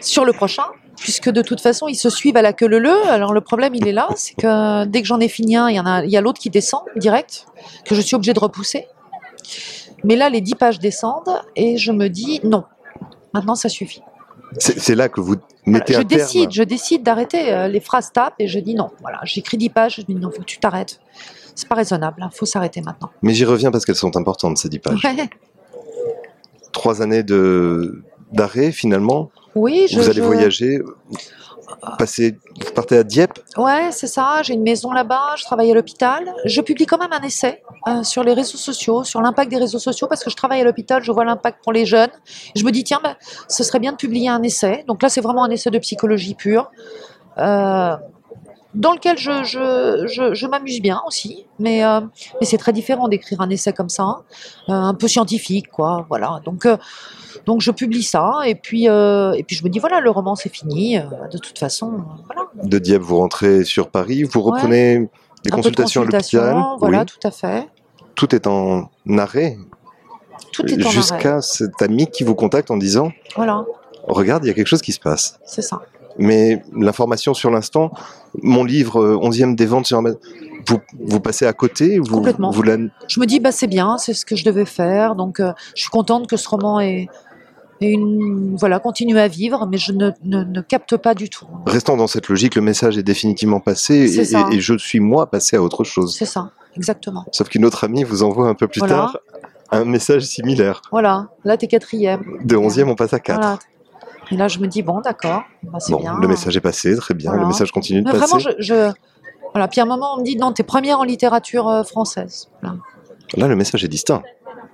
sur 0.00 0.24
le 0.24 0.32
prochain, 0.32 0.64
puisque 1.00 1.30
de 1.30 1.42
toute 1.42 1.60
façon, 1.60 1.88
ils 1.88 1.96
se 1.96 2.10
suivent 2.10 2.36
à 2.36 2.42
la 2.42 2.52
queue 2.52 2.68
leu 2.68 2.78
leu. 2.78 2.96
Alors 3.08 3.32
le 3.32 3.40
problème, 3.40 3.74
il 3.74 3.88
est 3.88 3.92
là, 3.92 4.08
c'est 4.16 4.34
que 4.34 4.84
dès 4.84 5.00
que 5.00 5.08
j'en 5.08 5.18
ai 5.18 5.28
fini 5.28 5.56
un, 5.56 5.68
il 5.68 5.76
y, 5.76 5.80
en 5.80 5.86
a, 5.86 6.04
il 6.04 6.10
y 6.10 6.16
a 6.16 6.20
l'autre 6.20 6.38
qui 6.40 6.50
descend 6.50 6.82
direct, 6.96 7.46
que 7.84 7.94
je 7.94 8.00
suis 8.00 8.14
obligée 8.14 8.34
de 8.34 8.40
repousser. 8.40 8.86
Mais 10.04 10.16
là, 10.16 10.30
les 10.30 10.40
10 10.40 10.54
pages 10.54 10.78
descendent 10.78 11.42
et 11.56 11.76
je 11.76 11.92
me 11.92 12.08
dis 12.08 12.40
non, 12.44 12.64
maintenant 13.34 13.54
ça 13.54 13.68
suffit. 13.68 14.02
C'est 14.58 14.94
là 14.94 15.08
que 15.08 15.20
vous 15.20 15.36
mettez 15.64 15.94
je 15.94 16.00
un 16.00 16.04
terme. 16.04 16.20
décide, 16.20 16.50
je 16.50 16.62
décide 16.62 17.02
d'arrêter. 17.04 17.52
euh, 17.52 17.68
les 17.68 17.80
phrases 17.80 18.12
tapent 18.12 18.34
et 18.38 18.48
je 18.48 18.58
dis 18.58 18.74
non. 18.74 18.90
Voilà, 19.00 19.20
j'écris 19.24 19.56
10 19.56 19.68
pages, 19.70 19.96
je 19.96 20.02
dis 20.02 20.14
non, 20.14 20.30
faut 20.30 20.40
que 20.40 20.46
tu 20.46 20.58
t'arrêtes. 20.58 21.00
C'est 21.54 21.68
pas 21.68 21.76
raisonnable, 21.76 22.28
il 22.32 22.36
faut 22.36 22.46
s'arrêter 22.46 22.80
maintenant. 22.80 23.10
Mais 23.22 23.32
j'y 23.32 23.44
reviens 23.44 23.70
parce 23.70 23.84
qu'elles 23.84 23.94
sont 23.94 24.16
importantes, 24.16 24.58
ces 24.58 24.68
10 24.68 24.78
pages. 24.80 25.04
Ouais. 25.04 25.30
Trois 26.72 27.02
années 27.02 27.22
d'arrêt, 28.32 28.72
finalement. 28.72 29.30
Oui, 29.54 29.86
je, 29.90 29.98
vous 29.98 30.08
allez 30.08 30.20
je- 30.20 30.22
voyager, 30.22 30.80
passer, 31.98 32.36
vous 32.64 32.72
partez 32.72 32.98
à 32.98 33.02
Dieppe? 33.04 33.38
Ouais, 33.56 33.88
c'est 33.90 34.06
ça. 34.06 34.42
J'ai 34.42 34.54
une 34.54 34.62
maison 34.62 34.92
là-bas, 34.92 35.34
je 35.36 35.44
travaille 35.44 35.70
à 35.70 35.74
l'hôpital. 35.74 36.32
Je 36.44 36.60
publie 36.60 36.86
quand 36.86 36.98
même 36.98 37.12
un 37.12 37.22
essai 37.22 37.62
euh, 37.88 38.02
sur 38.02 38.22
les 38.22 38.32
réseaux 38.32 38.58
sociaux, 38.58 39.04
sur 39.04 39.20
l'impact 39.20 39.50
des 39.50 39.58
réseaux 39.58 39.78
sociaux, 39.78 40.06
parce 40.08 40.22
que 40.24 40.30
je 40.30 40.36
travaille 40.36 40.60
à 40.60 40.64
l'hôpital, 40.64 41.02
je 41.02 41.12
vois 41.12 41.24
l'impact 41.24 41.62
pour 41.62 41.72
les 41.72 41.86
jeunes. 41.86 42.10
Je 42.54 42.64
me 42.64 42.70
dis, 42.70 42.84
tiens, 42.84 43.00
ben, 43.02 43.16
ce 43.48 43.62
serait 43.64 43.78
bien 43.78 43.92
de 43.92 43.96
publier 43.96 44.28
un 44.28 44.42
essai. 44.42 44.84
Donc 44.88 45.02
là, 45.02 45.08
c'est 45.08 45.20
vraiment 45.20 45.44
un 45.44 45.50
essai 45.50 45.70
de 45.70 45.78
psychologie 45.78 46.34
pure, 46.34 46.70
euh, 47.38 47.96
dans 48.74 48.92
lequel 48.92 49.18
je, 49.18 49.42
je, 49.44 50.06
je, 50.06 50.34
je 50.34 50.46
m'amuse 50.46 50.80
bien 50.80 51.00
aussi. 51.06 51.46
Mais, 51.58 51.84
euh, 51.84 52.00
mais 52.40 52.46
c'est 52.46 52.58
très 52.58 52.72
différent 52.72 53.08
d'écrire 53.08 53.40
un 53.40 53.50
essai 53.50 53.72
comme 53.72 53.88
ça, 53.88 54.02
hein. 54.04 54.22
Euh, 54.68 54.72
un 54.72 54.94
peu 54.94 55.08
scientifique, 55.08 55.68
quoi. 55.70 56.06
Voilà. 56.08 56.40
Donc. 56.44 56.66
euh, 56.66 56.76
donc 57.46 57.60
je 57.60 57.70
publie 57.70 58.02
ça 58.02 58.40
et 58.44 58.56
puis 58.56 58.88
euh, 58.88 59.32
et 59.32 59.44
puis 59.44 59.54
je 59.54 59.62
me 59.62 59.68
dis 59.70 59.78
voilà 59.78 60.00
le 60.00 60.10
roman 60.10 60.34
c'est 60.34 60.52
fini 60.52 60.98
de 60.98 61.38
toute 61.38 61.58
façon 61.58 62.02
voilà 62.26 62.48
De 62.64 62.78
Dieppe, 62.80 63.02
vous 63.02 63.18
rentrez 63.18 63.64
sur 63.64 63.88
Paris, 63.88 64.24
vous 64.24 64.40
Ouais. 64.40 64.50
reprenez 64.50 64.98
des 65.44 65.50
de 65.50 65.54
consultations 65.54 66.02
à 66.02 66.04
l'hôpital. 66.06 66.62
Voilà, 66.80 66.98
Oui. 67.00 67.06
tout 67.06 67.26
à 67.26 67.30
fait. 67.30 67.68
Tout 68.16 68.34
est 68.34 68.48
en 68.48 68.90
arrêt. 69.16 69.56
Tout 70.52 70.66
est 70.66 70.74
en 70.74 70.80
arrêt. 70.80 70.90
Jusqu'à 70.90 71.40
cet 71.40 71.80
ami 71.82 72.08
qui 72.08 72.24
vous 72.24 72.34
contacte 72.34 72.70
en 72.70 72.76
disant 72.76 73.12
Voilà, 73.36 73.64
Regarde, 74.08 74.44
il 74.44 74.48
y 74.48 74.50
a 74.50 74.54
quelque 74.54 74.66
chose 74.66 74.82
qui 74.82 74.92
se 74.92 75.00
passe. 75.00 75.38
c'est 75.44 75.62
ça. 75.62 75.78
Mais 76.20 76.62
l'information 76.76 77.32
sur 77.34 77.50
l'instant, 77.50 77.90
mon 78.42 78.62
livre 78.62 79.00
euh, 79.02 79.16
11e 79.16 79.54
des 79.56 79.66
ventes 79.66 79.90
vous, 80.68 80.78
vous 81.00 81.20
passez 81.20 81.46
à 81.46 81.52
côté 81.54 81.98
vous, 81.98 82.16
Complètement. 82.16 82.50
Vous 82.50 82.62
la- 82.62 82.76
Je 83.08 83.18
me 83.20 83.24
dis, 83.26 83.40
bah, 83.40 83.52
c'est 83.52 83.66
bien, 83.66 83.96
c'est 83.98 84.12
ce 84.12 84.26
que 84.26 84.36
je 84.36 84.44
devais 84.44 84.66
faire. 84.66 85.16
Donc, 85.16 85.40
euh, 85.40 85.52
je 85.74 85.80
suis 85.82 85.90
contente 85.90 86.28
que 86.28 86.36
ce 86.36 86.46
roman 86.48 86.78
ait, 86.78 87.08
une, 87.80 88.54
voilà, 88.58 88.78
continue 88.78 89.18
à 89.18 89.26
vivre, 89.28 89.66
mais 89.66 89.78
je 89.78 89.92
ne, 89.92 90.10
ne, 90.24 90.44
ne 90.44 90.60
capte 90.60 90.98
pas 90.98 91.14
du 91.14 91.30
tout. 91.30 91.46
Restant 91.66 91.96
dans 91.96 92.06
cette 92.06 92.28
logique, 92.28 92.54
le 92.54 92.60
message 92.60 92.98
est 92.98 93.02
définitivement 93.02 93.60
passé 93.60 94.20
et, 94.52 94.60
je 94.60 94.76
suis 94.76 95.00
moi 95.00 95.30
passé 95.30 95.56
à 95.56 95.62
autre 95.62 95.84
chose. 95.84 96.14
C'est 96.14 96.26
ça, 96.26 96.50
exactement. 96.76 97.24
Sauf 97.32 97.48
qu'une 97.48 97.64
autre 97.64 97.84
amie 97.84 98.04
vous 98.04 98.22
envoie 98.22 98.48
un 98.48 98.54
peu 98.54 98.68
plus 98.68 98.80
Voilà. 98.80 98.94
tard 98.94 99.16
un 99.72 99.84
message 99.84 100.22
similaire. 100.22 100.82
Voilà, 100.90 101.28
là, 101.44 101.56
t'es 101.56 101.68
quatrième. 101.68 102.24
De 102.44 102.56
11e, 102.56 102.88
on 102.88 102.96
passe 102.96 103.12
à 103.14 103.20
4. 103.20 103.40
Voilà. 103.40 103.58
Et 104.32 104.36
là, 104.36 104.48
je 104.48 104.58
me 104.58 104.66
dis, 104.66 104.82
bon, 104.82 105.00
d'accord, 105.00 105.42
bah, 105.64 105.80
c'est 105.80 105.92
Bon, 105.92 106.00
bien. 106.00 106.16
le 106.20 106.28
message 106.28 106.56
est 106.56 106.60
passé, 106.60 106.96
très 106.96 107.14
bien. 107.14 107.30
Voilà. 107.30 107.42
Le 107.44 107.48
message 107.48 107.72
continue 107.72 108.00
de 108.00 108.04
Mais 108.06 108.12
passer. 108.12 108.24
vraiment, 108.26 108.38
je, 108.38 108.50
je- 108.58 108.92
Voilà, 109.52 109.66
puis 109.68 109.80
à 109.80 109.84
un 109.84 109.86
moment, 109.86 110.14
on 110.16 110.20
me 110.20 110.24
dit, 110.24 110.36
non, 110.36 110.52
t'es 110.52 110.62
première 110.62 111.00
en 111.00 111.04
littérature 111.04 111.68
euh, 111.68 111.82
française. 111.82 112.48
Là, 113.36 113.48
le 113.48 113.56
message 113.56 113.84
est 113.84 113.88
distinct. 113.88 114.22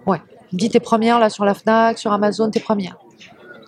On 0.07 0.13
me 0.13 0.19
dit, 0.53 0.69
t'es 0.69 0.81
première 0.81 1.19
là 1.19 1.31
sur 1.31 1.45
la 1.45 1.55
Fnac, 1.55 1.99
sur 1.99 2.13
Amazon, 2.13 2.51
t'es 2.51 2.61
première. 2.61 2.97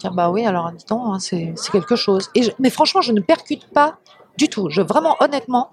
Je 0.03 0.09
dis, 0.09 0.15
bah 0.15 0.31
oui, 0.31 0.47
alors 0.47 0.71
dis 0.73 0.85
donc, 0.89 1.01
hein, 1.07 1.19
c'est 1.19 1.55
quelque 1.73 1.97
chose. 1.97 2.29
Et 2.35 2.43
je- 2.43 2.51
mais 2.59 2.71
franchement, 2.71 3.01
je 3.01 3.13
ne 3.13 3.21
percute 3.21 3.67
pas 3.73 3.97
du 4.37 4.49
tout. 4.49 4.69
Je, 4.71 4.81
vraiment, 4.83 5.17
honnêtement, 5.21 5.71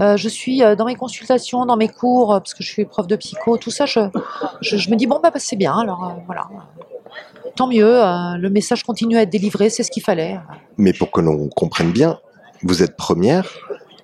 euh, 0.00 0.16
je 0.18 0.28
suis 0.28 0.62
euh, 0.62 0.74
dans 0.76 0.84
mes 0.84 0.94
consultations, 0.96 1.64
dans 1.64 1.76
mes 1.76 1.88
cours, 1.88 2.34
euh, 2.34 2.38
parce 2.40 2.52
que 2.54 2.62
je 2.62 2.68
suis 2.70 2.84
prof 2.84 3.06
de 3.06 3.16
psycho, 3.16 3.56
tout 3.56 3.70
ça, 3.70 3.86
je, 3.86 4.00
je, 4.60 4.76
je 4.76 4.90
me 4.90 4.96
dis, 4.96 5.06
bon, 5.06 5.20
bah, 5.22 5.30
bah, 5.32 5.38
c'est 5.40 5.56
bien, 5.56 5.78
alors 5.78 6.16
voilà. 6.26 6.46
Tant 7.56 7.66
mieux, 7.68 8.02
euh, 8.04 8.36
le 8.36 8.48
message 8.50 8.84
continue 8.84 9.16
à 9.16 9.22
être 9.22 9.30
délivré, 9.30 9.70
c'est 9.70 9.82
ce 9.82 9.90
qu'il 9.90 10.02
fallait. 10.02 10.38
Mais 10.78 10.92
pour 10.92 11.10
que 11.10 11.20
l'on 11.20 11.48
comprenne 11.48 11.90
bien, 11.92 12.18
vous 12.62 12.82
êtes 12.82 12.96
première 12.96 13.46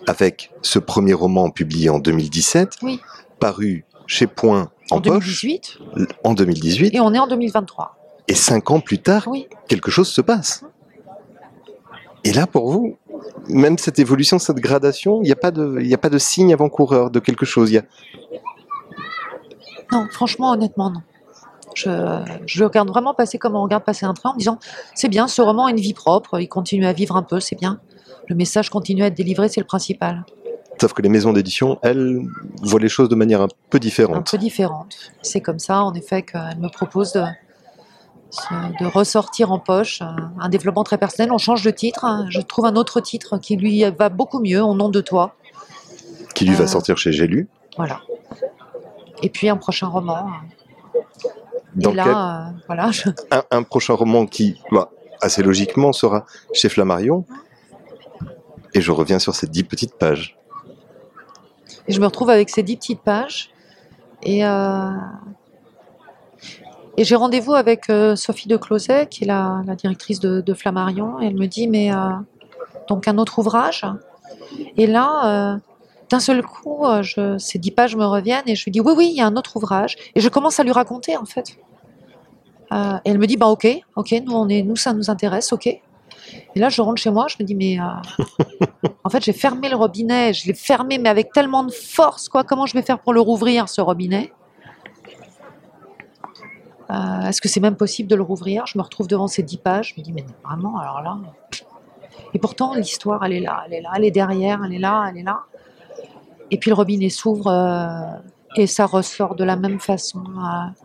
avec 0.06 0.50
ce 0.62 0.78
premier 0.78 1.14
roman 1.14 1.50
publié 1.50 1.88
en 1.90 1.98
2017, 1.98 2.74
Oui. 2.82 3.00
paru 3.40 3.84
chez 4.06 4.26
Point 4.26 4.70
en, 4.90 4.96
En 4.96 5.00
poche 5.00 5.42
2018, 5.42 5.78
en 6.24 6.34
2018, 6.34 6.94
et 6.94 7.00
on 7.00 7.12
est 7.14 7.18
en 7.18 7.26
2023. 7.26 7.96
et 8.28 8.34
cinq 8.34 8.70
ans 8.70 8.80
plus 8.80 8.98
tard, 8.98 9.24
Oui. 9.26 9.48
quelque 9.68 9.90
chose 9.90 10.08
se 10.08 10.20
passe. 10.20 10.64
Et 12.24 12.32
là, 12.32 12.46
pour 12.46 12.70
vous, 12.70 12.96
même 13.48 13.78
cette 13.78 13.98
évolution, 14.00 14.38
cette 14.38 14.56
gradation, 14.58 15.20
il 15.22 15.26
n'y 15.26 15.32
a, 15.32 15.36
pas 15.36 15.50
de- 15.52 15.78
il 15.80 15.86
y 15.86 15.94
a 15.94 15.98
pas 15.98 16.08
de 16.08 16.18
signe 16.18 16.52
avant-coureur 16.52 17.10
de 17.10 17.20
quelque 17.20 17.46
chose. 17.46 17.70
Il 17.70 17.74
y 17.74 17.78
a- 17.78 17.84
Non, 19.92 20.08
franchement, 20.10 20.50
honnêtement, 20.52 20.90
non. 20.90 21.00
Je, 21.76 21.90
je 22.46 22.58
le 22.60 22.66
regarde 22.66 22.88
vraiment 22.88 23.12
passer 23.14 23.36
comme 23.38 23.54
on 23.54 23.62
regarde 23.62 23.84
passer 23.84 24.06
un 24.06 24.14
train 24.14 24.30
en 24.30 24.34
me 24.34 24.38
disant 24.38 24.58
c'est 24.94 25.08
bien, 25.08 25.28
ce 25.28 25.42
roman 25.42 25.66
a 25.66 25.70
une 25.70 25.76
vie 25.80 25.92
propre, 25.94 26.40
il 26.40 26.48
continue 26.48 26.86
à 26.86 26.92
vivre 26.94 27.16
un 27.16 27.22
peu, 27.22 27.38
c'est 27.38 27.56
bien. 27.58 27.78
Le 28.28 28.34
message 28.34 28.70
continue 28.70 29.02
à 29.02 29.06
être 29.08 29.14
délivré, 29.16 29.48
c'est 29.48 29.60
le 29.60 29.66
principal. 29.66 30.24
Sauf 30.80 30.92
que 30.94 31.02
les 31.02 31.08
maisons 31.08 31.32
d'édition, 31.32 31.78
elles, 31.82 32.20
voient 32.62 32.80
les 32.80 32.88
choses 32.88 33.08
de 33.08 33.14
manière 33.14 33.40
un 33.42 33.48
peu 33.70 33.76
Un 33.76 33.78
différente. 33.78 34.30
peu 34.30 34.36
différente. 34.38 34.96
C'est 35.22 35.40
comme 35.40 35.58
ça, 35.58 35.82
en 35.82 35.94
effet, 35.94 36.22
qu'elle 36.22 36.58
me 36.58 36.68
propose 36.68 37.12
de, 37.12 37.22
de 38.80 38.86
ressortir 38.86 39.52
en 39.52 39.58
poche 39.58 40.02
un, 40.02 40.32
un 40.38 40.48
développement 40.48 40.84
très 40.84 40.98
personnel. 40.98 41.30
On 41.32 41.38
change 41.38 41.62
de 41.62 41.70
titre. 41.70 42.04
hein. 42.04 42.26
Je 42.30 42.40
trouve 42.40 42.66
un 42.66 42.76
autre 42.76 43.00
titre 43.00 43.38
qui 43.38 43.56
lui 43.56 43.84
va 43.98 44.08
beaucoup 44.08 44.40
mieux, 44.40 44.62
Au 44.62 44.74
nom 44.74 44.88
de 44.88 45.00
toi. 45.00 45.34
Qui 46.34 46.44
lui 46.44 46.54
va 46.54 46.64
Euh, 46.64 46.66
sortir 46.66 46.98
chez 46.98 47.12
J'ai 47.12 47.26
lu. 47.26 47.48
Voilà. 47.76 48.00
Et 49.22 49.30
puis 49.30 49.48
un 49.48 49.56
prochain 49.56 49.86
roman. 49.86 50.26
Dans 51.76 51.92
Et 51.92 51.94
là, 51.94 52.48
euh, 52.48 52.52
voilà, 52.66 52.90
je- 52.90 53.08
un, 53.30 53.42
un 53.50 53.62
prochain 53.62 53.94
roman 53.94 54.26
qui, 54.26 54.60
bah, 54.72 54.90
assez 55.20 55.42
logiquement, 55.42 55.92
sera 55.92 56.26
chez 56.52 56.68
Flammarion. 56.68 57.24
Et 58.74 58.80
je 58.80 58.92
reviens 58.92 59.18
sur 59.18 59.34
ces 59.34 59.46
dix 59.46 59.64
petites 59.64 59.94
pages. 59.94 60.36
Et 61.88 61.92
je 61.92 62.00
me 62.00 62.06
retrouve 62.06 62.30
avec 62.30 62.50
ces 62.50 62.62
dix 62.62 62.76
petites 62.76 63.00
pages. 63.02 63.50
Et, 64.22 64.44
euh, 64.44 64.90
et 66.96 67.04
j'ai 67.04 67.14
rendez-vous 67.14 67.54
avec 67.54 67.88
euh, 67.90 68.16
Sophie 68.16 68.48
de 68.48 68.56
Closet, 68.56 69.06
qui 69.06 69.24
est 69.24 69.26
la, 69.26 69.62
la 69.66 69.74
directrice 69.76 70.18
de, 70.20 70.40
de, 70.40 70.54
Flammarion. 70.54 71.20
Et 71.20 71.26
elle 71.26 71.36
me 71.36 71.46
dit, 71.46 71.68
mais 71.68 71.92
euh, 71.92 71.96
donc 72.88 73.06
un 73.08 73.18
autre 73.18 73.38
ouvrage. 73.38 73.84
Et 74.76 74.86
là, 74.86 75.58
d'un 76.10 76.20
seul 76.20 76.42
coup, 76.42 76.84
je, 77.02 77.36
ces 77.38 77.58
dix 77.58 77.70
pages 77.70 77.96
me 77.96 78.04
reviennent 78.04 78.48
et 78.48 78.54
je 78.54 78.64
lui 78.64 78.70
dis, 78.70 78.80
oui, 78.80 78.92
oui, 78.96 79.08
il 79.10 79.16
y 79.16 79.20
a 79.20 79.26
un 79.26 79.36
autre 79.36 79.56
ouvrage. 79.56 79.96
Et 80.14 80.20
je 80.20 80.28
commence 80.28 80.60
à 80.60 80.64
lui 80.64 80.72
raconter, 80.72 81.16
en 81.16 81.24
fait. 81.24 81.58
et 82.72 82.76
elle 83.04 83.18
me 83.18 83.26
dit, 83.26 83.36
bah 83.36 83.46
ok, 83.46 83.66
ok, 83.96 84.14
nous, 84.24 84.32
on 84.32 84.48
est, 84.48 84.62
nous 84.62 84.76
ça 84.76 84.92
nous 84.92 85.10
intéresse, 85.10 85.52
ok. 85.52 85.66
Et 86.54 86.58
là, 86.58 86.68
je 86.68 86.80
rentre 86.82 87.00
chez 87.00 87.10
moi, 87.10 87.26
je 87.28 87.36
me 87.40 87.44
dis, 87.44 87.54
mais 87.54 87.78
euh, 87.78 88.88
en 89.04 89.10
fait, 89.10 89.24
j'ai 89.24 89.32
fermé 89.32 89.68
le 89.68 89.76
robinet, 89.76 90.32
je 90.32 90.46
l'ai 90.46 90.54
fermé, 90.54 90.98
mais 90.98 91.08
avec 91.08 91.32
tellement 91.32 91.64
de 91.64 91.72
force, 91.72 92.28
quoi. 92.28 92.44
Comment 92.44 92.66
je 92.66 92.74
vais 92.74 92.82
faire 92.82 92.98
pour 92.98 93.12
le 93.12 93.20
rouvrir, 93.20 93.68
ce 93.68 93.80
robinet? 93.80 94.32
Euh, 96.90 97.20
Est-ce 97.22 97.40
que 97.40 97.48
c'est 97.48 97.60
même 97.60 97.76
possible 97.76 98.08
de 98.08 98.16
le 98.16 98.22
rouvrir? 98.22 98.66
Je 98.66 98.78
me 98.78 98.82
retrouve 98.82 99.08
devant 99.08 99.26
ces 99.26 99.42
dix 99.42 99.58
pages, 99.58 99.94
je 99.94 100.00
me 100.00 100.04
dis, 100.04 100.12
mais 100.12 100.24
vraiment, 100.44 100.78
alors 100.78 101.02
là? 101.02 101.18
Et 102.34 102.38
pourtant, 102.38 102.74
l'histoire, 102.74 103.24
elle 103.24 103.32
est 103.32 103.40
là, 103.40 103.64
elle 103.66 103.74
est 103.74 103.80
là, 103.80 103.90
elle 103.96 104.04
est 104.04 104.10
derrière, 104.10 104.62
elle 104.64 104.74
est 104.74 104.78
là, 104.78 105.06
elle 105.08 105.18
est 105.18 105.22
là. 105.22 105.42
Et 106.50 106.58
puis 106.58 106.70
le 106.70 106.74
robinet 106.74 107.08
s'ouvre 107.08 107.48
euh, 107.48 108.18
et 108.56 108.66
ça 108.66 108.86
ressort 108.86 109.34
de 109.34 109.44
la 109.44 109.56
même 109.56 109.80
façon. 109.80 110.20
Euh, 110.20 110.82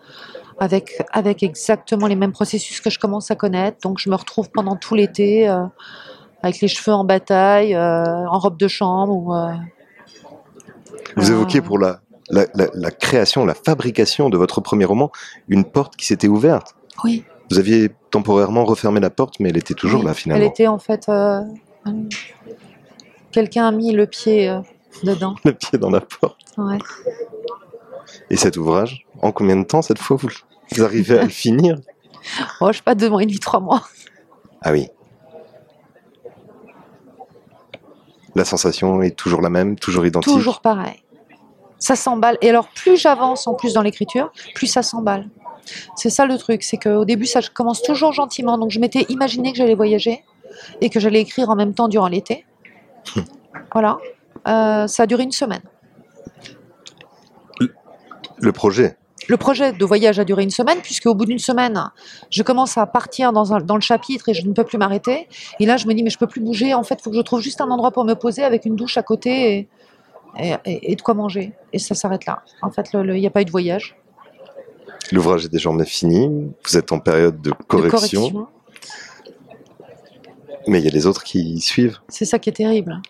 avec, 0.61 1.01
avec 1.11 1.41
exactement 1.41 2.05
les 2.05 2.15
mêmes 2.15 2.33
processus 2.33 2.81
que 2.81 2.91
je 2.91 2.99
commence 2.99 3.31
à 3.31 3.35
connaître. 3.35 3.79
Donc 3.81 3.97
je 3.97 4.09
me 4.11 4.15
retrouve 4.15 4.51
pendant 4.51 4.75
tout 4.75 4.93
l'été 4.93 5.49
euh, 5.49 5.65
avec 6.43 6.61
les 6.61 6.67
cheveux 6.67 6.93
en 6.93 7.03
bataille, 7.03 7.73
euh, 7.73 8.27
en 8.27 8.37
robe 8.37 8.57
de 8.57 8.67
chambre. 8.67 9.11
Ou, 9.11 9.33
euh, 9.33 9.53
Vous 11.17 11.31
évoquiez 11.31 11.61
pour 11.61 11.79
la, 11.79 12.01
la, 12.29 12.45
la, 12.53 12.67
la, 12.75 12.91
création, 12.91 13.43
la 13.43 13.55
fabrication 13.55 14.29
de 14.29 14.37
votre 14.37 14.61
premier 14.61 14.85
roman, 14.85 15.11
une 15.47 15.65
porte 15.65 15.95
qui 15.95 16.05
s'était 16.05 16.27
ouverte. 16.27 16.75
Oui. 17.03 17.23
Vous 17.49 17.57
aviez 17.57 17.89
temporairement 18.11 18.63
refermé 18.63 18.99
la 18.99 19.09
porte, 19.09 19.39
mais 19.39 19.49
elle 19.49 19.57
était 19.57 19.73
toujours 19.73 20.01
oui, 20.01 20.05
là 20.05 20.13
finalement. 20.13 20.43
Elle 20.43 20.49
était 20.49 20.67
en 20.67 20.77
fait... 20.77 21.09
Quelqu'un 23.31 23.65
a 23.65 23.71
mis 23.71 23.93
le 23.93 24.05
pied 24.05 24.55
dedans. 25.03 25.35
le 25.43 25.53
pied 25.53 25.77
dans 25.77 25.89
la 25.89 26.01
porte. 26.01 26.37
Ouais. 26.57 26.77
Et 28.29 28.37
cet 28.37 28.57
ouvrage, 28.57 29.05
en 29.21 29.31
combien 29.31 29.55
de 29.55 29.63
temps 29.63 29.81
cette 29.81 29.99
fois 29.99 30.17
vous, 30.17 30.29
vous 30.71 30.83
arrivez 30.83 31.17
à 31.19 31.23
le 31.23 31.29
finir? 31.29 31.77
Oh, 32.59 32.67
je 32.71 32.77
sais 32.77 32.83
pas, 32.83 32.95
deux 32.95 33.09
mois 33.09 33.23
et 33.23 33.25
demi, 33.25 33.39
trois 33.39 33.59
mois. 33.59 33.83
Ah 34.61 34.71
oui. 34.71 34.89
La 38.35 38.45
sensation 38.45 39.01
est 39.01 39.15
toujours 39.15 39.41
la 39.41 39.49
même, 39.49 39.77
toujours 39.77 40.05
identique? 40.05 40.33
Toujours 40.33 40.61
pareil. 40.61 41.03
Ça 41.79 41.95
s'emballe. 41.95 42.37
Et 42.41 42.49
alors, 42.49 42.67
plus 42.69 42.95
j'avance 42.95 43.47
en 43.47 43.55
plus 43.55 43.73
dans 43.73 43.81
l'écriture, 43.81 44.31
plus 44.53 44.67
ça 44.67 44.83
s'emballe. 44.83 45.27
C'est 45.95 46.09
ça 46.09 46.25
le 46.25 46.37
truc, 46.37 46.63
c'est 46.63 46.77
qu'au 46.77 47.05
début, 47.05 47.25
ça 47.25 47.41
commence 47.41 47.81
toujours 47.81 48.13
gentiment. 48.13 48.57
Donc, 48.57 48.71
je 48.71 48.79
m'étais 48.79 49.05
imaginé 49.09 49.51
que 49.51 49.57
j'allais 49.57 49.75
voyager 49.75 50.23
et 50.79 50.89
que 50.89 50.99
j'allais 50.99 51.21
écrire 51.21 51.49
en 51.49 51.55
même 51.55 51.73
temps 51.73 51.87
durant 51.87 52.07
l'été. 52.07 52.45
voilà. 53.73 53.97
Euh, 54.47 54.87
ça 54.87 55.03
a 55.03 55.05
duré 55.05 55.23
une 55.23 55.31
semaine. 55.31 55.61
Le 58.39 58.51
projet 58.51 58.97
le 59.27 59.37
projet 59.37 59.71
de 59.71 59.85
voyage 59.85 60.19
a 60.19 60.25
duré 60.25 60.43
une 60.43 60.49
semaine, 60.49 60.79
puisque 60.81 61.05
au 61.05 61.15
bout 61.15 61.25
d'une 61.25 61.39
semaine, 61.39 61.91
je 62.29 62.43
commence 62.43 62.77
à 62.77 62.85
partir 62.85 63.31
dans, 63.31 63.53
un, 63.53 63.61
dans, 63.61 63.75
le 63.75 63.81
chapitre 63.81 64.27
et 64.29 64.33
je 64.33 64.45
ne 64.45 64.51
peux 64.51 64.63
plus 64.63 64.77
m'arrêter. 64.77 65.27
Et 65.59 65.65
là, 65.65 65.77
je 65.77 65.87
me 65.87 65.93
dis, 65.93 66.03
mais 66.03 66.09
je 66.09 66.17
peux 66.17 66.27
plus 66.27 66.41
bouger. 66.41 66.73
En 66.73 66.83
fait, 66.83 66.95
il 66.99 67.03
faut 67.03 67.11
que 67.11 67.15
je 67.15 67.21
trouve 67.21 67.39
juste 67.39 67.61
un 67.61 67.69
endroit 67.69 67.91
pour 67.91 68.03
me 68.03 68.15
poser 68.15 68.43
avec 68.43 68.65
une 68.65 68.75
douche 68.75 68.97
à 68.97 69.03
côté 69.03 69.57
et, 69.57 69.69
et, 70.39 70.55
et, 70.65 70.91
et 70.91 70.95
de 70.95 71.01
quoi 71.01 71.13
manger. 71.13 71.53
Et 71.71 71.79
ça 71.79 71.95
s'arrête 71.95 72.25
là. 72.25 72.43
En 72.61 72.71
fait, 72.71 72.89
il 72.93 73.13
n'y 73.13 73.27
a 73.27 73.29
pas 73.29 73.41
eu 73.41 73.45
de 73.45 73.51
voyage. 73.51 73.95
L'ouvrage 75.11 75.45
est 75.45 75.49
désormais 75.49 75.85
fini. 75.85 76.51
Vous 76.65 76.77
êtes 76.77 76.91
en 76.91 76.99
période 76.99 77.41
de 77.41 77.51
correction. 77.67 78.27
De 78.27 78.31
correction. 78.31 78.47
Mais 80.67 80.79
il 80.79 80.85
y 80.85 80.87
a 80.87 80.91
les 80.91 81.05
autres 81.05 81.23
qui 81.23 81.59
suivent. 81.59 81.99
C'est 82.07 82.25
ça 82.25 82.39
qui 82.39 82.49
est 82.49 82.53
terrible. 82.53 83.01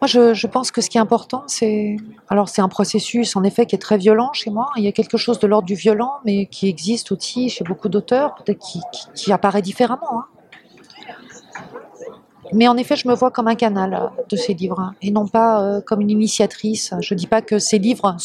Moi, 0.00 0.06
je, 0.06 0.46
pense 0.46 0.70
que 0.70 0.80
ce 0.80 0.88
qui 0.88 0.96
est 0.96 1.00
important, 1.00 1.42
c'est. 1.48 1.96
Alors, 2.28 2.48
c'est 2.48 2.62
un 2.62 2.68
processus, 2.68 3.34
en 3.34 3.42
effet, 3.42 3.66
qui 3.66 3.74
est 3.74 3.80
très 3.80 3.98
violent 3.98 4.32
chez 4.32 4.50
moi. 4.50 4.70
Il 4.76 4.84
y 4.84 4.88
a 4.88 4.92
quelque 4.92 5.16
chose 5.16 5.40
de 5.40 5.46
l'ordre 5.48 5.66
du 5.66 5.74
violent, 5.74 6.14
mais 6.24 6.46
qui 6.46 6.68
existe 6.68 7.10
aussi 7.10 7.48
chez 7.48 7.64
beaucoup 7.64 7.88
d'auteurs, 7.88 8.36
peut-être 8.36 8.60
qui, 8.60 8.80
qui, 8.92 9.06
qui, 9.14 9.32
apparaît 9.32 9.62
différemment. 9.62 10.20
Hein. 10.20 10.24
Mais 12.52 12.68
en 12.68 12.76
effet, 12.76 12.96
je 12.96 13.08
me 13.08 13.14
vois 13.14 13.30
comme 13.30 13.48
un 13.48 13.54
canal 13.54 14.10
de 14.28 14.36
ces 14.36 14.54
livres, 14.54 14.80
hein, 14.80 14.94
et 15.02 15.10
non 15.10 15.26
pas 15.26 15.62
euh, 15.62 15.80
comme 15.80 16.00
une 16.00 16.10
initiatrice. 16.10 16.94
Je 17.00 17.14
ne 17.14 17.18
dis 17.18 17.26
pas 17.26 17.42
que 17.42 17.58
ces 17.58 17.78
livres 17.78 18.16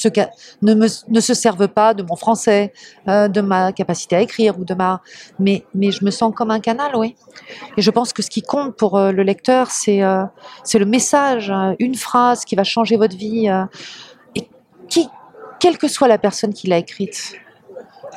ne, 0.61 0.87
se 0.87 1.33
servent 1.33 1.67
pas 1.67 1.93
de 1.93 2.03
mon 2.03 2.15
français, 2.15 2.73
euh, 3.07 3.27
de 3.27 3.41
ma 3.41 3.71
capacité 3.71 4.15
à 4.15 4.21
écrire, 4.21 4.59
ou 4.59 4.65
de 4.65 4.73
ma... 4.73 5.01
mais, 5.39 5.63
je 5.75 6.05
me 6.05 6.11
sens 6.11 6.33
comme 6.35 6.51
un 6.51 6.59
canal, 6.59 6.95
oui. 6.95 7.15
Et 7.77 7.81
je 7.81 7.91
pense 7.91 8.13
que 8.13 8.21
ce 8.21 8.29
qui 8.29 8.41
compte 8.41 8.75
pour 8.75 8.97
euh, 8.97 9.11
le 9.11 9.23
lecteur, 9.23 9.71
c'est 9.71 10.01
c'est 10.63 10.79
le 10.79 10.85
message, 10.85 11.51
une 11.79 11.95
phrase 11.95 12.45
qui 12.45 12.55
va 12.55 12.63
changer 12.63 12.97
votre 12.97 13.15
vie, 13.15 13.47
et 14.35 14.47
qui, 14.89 15.07
quelle 15.59 15.77
que 15.77 15.87
soit 15.87 16.07
la 16.07 16.17
personne 16.17 16.53
qui 16.53 16.67
l'a 16.67 16.77
écrite 16.77 17.35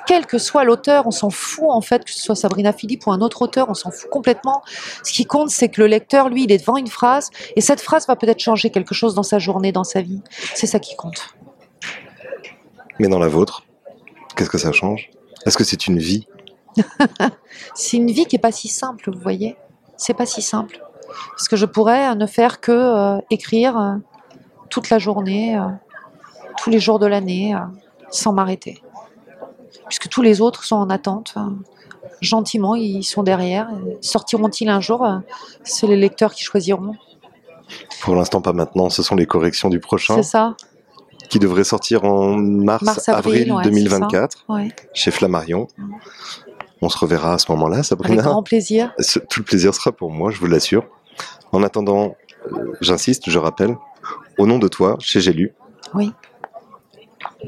quel 0.06 0.26
que 0.26 0.38
soit 0.38 0.64
l'auteur, 0.64 1.06
on 1.06 1.10
s'en 1.10 1.30
fout 1.30 1.68
en 1.68 1.80
fait, 1.80 2.04
que 2.04 2.10
ce 2.10 2.20
soit 2.20 2.36
Sabrina 2.36 2.72
Philippe 2.72 3.06
ou 3.06 3.12
un 3.12 3.20
autre 3.20 3.42
auteur, 3.42 3.68
on 3.68 3.74
s'en 3.74 3.90
fout 3.90 4.08
complètement. 4.08 4.62
Ce 5.02 5.12
qui 5.12 5.26
compte, 5.26 5.50
c'est 5.50 5.68
que 5.68 5.80
le 5.80 5.88
lecteur, 5.88 6.28
lui, 6.28 6.44
il 6.44 6.52
est 6.52 6.58
devant 6.58 6.76
une 6.76 6.86
phrase, 6.86 7.30
et 7.56 7.60
cette 7.60 7.80
phrase 7.80 8.06
va 8.06 8.16
peut-être 8.16 8.40
changer 8.40 8.70
quelque 8.70 8.94
chose 8.94 9.14
dans 9.14 9.22
sa 9.22 9.38
journée, 9.38 9.72
dans 9.72 9.84
sa 9.84 10.00
vie. 10.00 10.22
C'est 10.54 10.66
ça 10.66 10.78
qui 10.78 10.96
compte. 10.96 11.34
Mais 12.98 13.08
dans 13.08 13.18
la 13.18 13.28
vôtre, 13.28 13.64
qu'est-ce 14.36 14.50
que 14.50 14.58
ça 14.58 14.72
change? 14.72 15.10
Est-ce 15.44 15.58
que 15.58 15.64
c'est 15.64 15.86
une 15.86 15.98
vie? 15.98 16.26
C'est 17.74 17.96
une 17.96 18.10
vie 18.10 18.26
qui 18.26 18.36
est 18.36 18.40
pas 18.40 18.52
si 18.52 18.68
simple, 18.68 19.10
vous 19.10 19.20
voyez. 19.20 19.56
C'est 19.96 20.12
pas 20.12 20.26
si 20.26 20.42
simple. 20.42 20.78
Parce 21.30 21.48
que 21.48 21.56
je 21.56 21.64
pourrais 21.64 22.14
ne 22.14 22.26
faire 22.26 22.60
que 22.60 22.72
euh, 22.72 23.18
écrire 23.30 23.78
euh, 23.78 23.94
toute 24.68 24.90
la 24.90 24.98
journée, 24.98 25.56
euh, 25.56 25.62
tous 26.58 26.68
les 26.68 26.78
jours 26.78 26.98
de 26.98 27.06
l'année, 27.06 27.54
sans 28.10 28.34
m'arrêter 28.34 28.82
puisque 29.88 30.08
tous 30.08 30.22
les 30.22 30.40
autres 30.40 30.64
sont 30.64 30.76
en 30.76 30.90
attente. 30.90 31.34
Gentiment, 32.20 32.74
ils 32.74 33.04
sont 33.04 33.22
derrière. 33.22 33.68
Sortiront-ils 34.00 34.68
un 34.68 34.80
jour? 34.80 35.06
C'est 35.64 35.86
les 35.86 35.96
lecteurs 35.96 36.32
qui 36.32 36.42
choisiront. 36.42 36.94
Pour 38.00 38.14
l'instant, 38.14 38.40
pas 38.40 38.52
maintenant. 38.52 38.90
Ce 38.90 39.02
sont 39.02 39.16
les 39.16 39.26
corrections 39.26 39.68
du 39.68 39.80
prochain. 39.80 40.16
C'est 40.16 40.22
ça. 40.22 40.56
Qui 41.28 41.38
devrait 41.38 41.64
sortir 41.64 42.04
en 42.04 42.36
mars, 42.36 42.84
mars 42.84 43.08
avril, 43.08 43.50
avril 43.50 43.52
ouais, 43.54 43.64
2024 43.64 44.44
ouais. 44.48 44.68
chez 44.94 45.10
Flammarion. 45.10 45.66
On 46.82 46.88
se 46.88 46.98
reverra 46.98 47.34
à 47.34 47.38
ce 47.38 47.50
moment-là, 47.52 47.82
Sabrina. 47.82 48.20
Avec 48.20 48.24
grand 48.24 48.42
plaisir. 48.42 48.94
Tout 49.28 49.40
le 49.40 49.44
plaisir 49.44 49.74
sera 49.74 49.92
pour 49.92 50.10
moi, 50.12 50.30
je 50.30 50.38
vous 50.38 50.46
l'assure. 50.46 50.84
En 51.52 51.62
attendant, 51.62 52.14
j'insiste, 52.80 53.28
je 53.28 53.38
rappelle, 53.38 53.76
au 54.38 54.46
nom 54.46 54.58
de 54.58 54.68
toi, 54.68 54.96
chez 55.00 55.20
J'ai 55.20 55.32
lu. 55.32 55.54
Oui. 55.94 56.12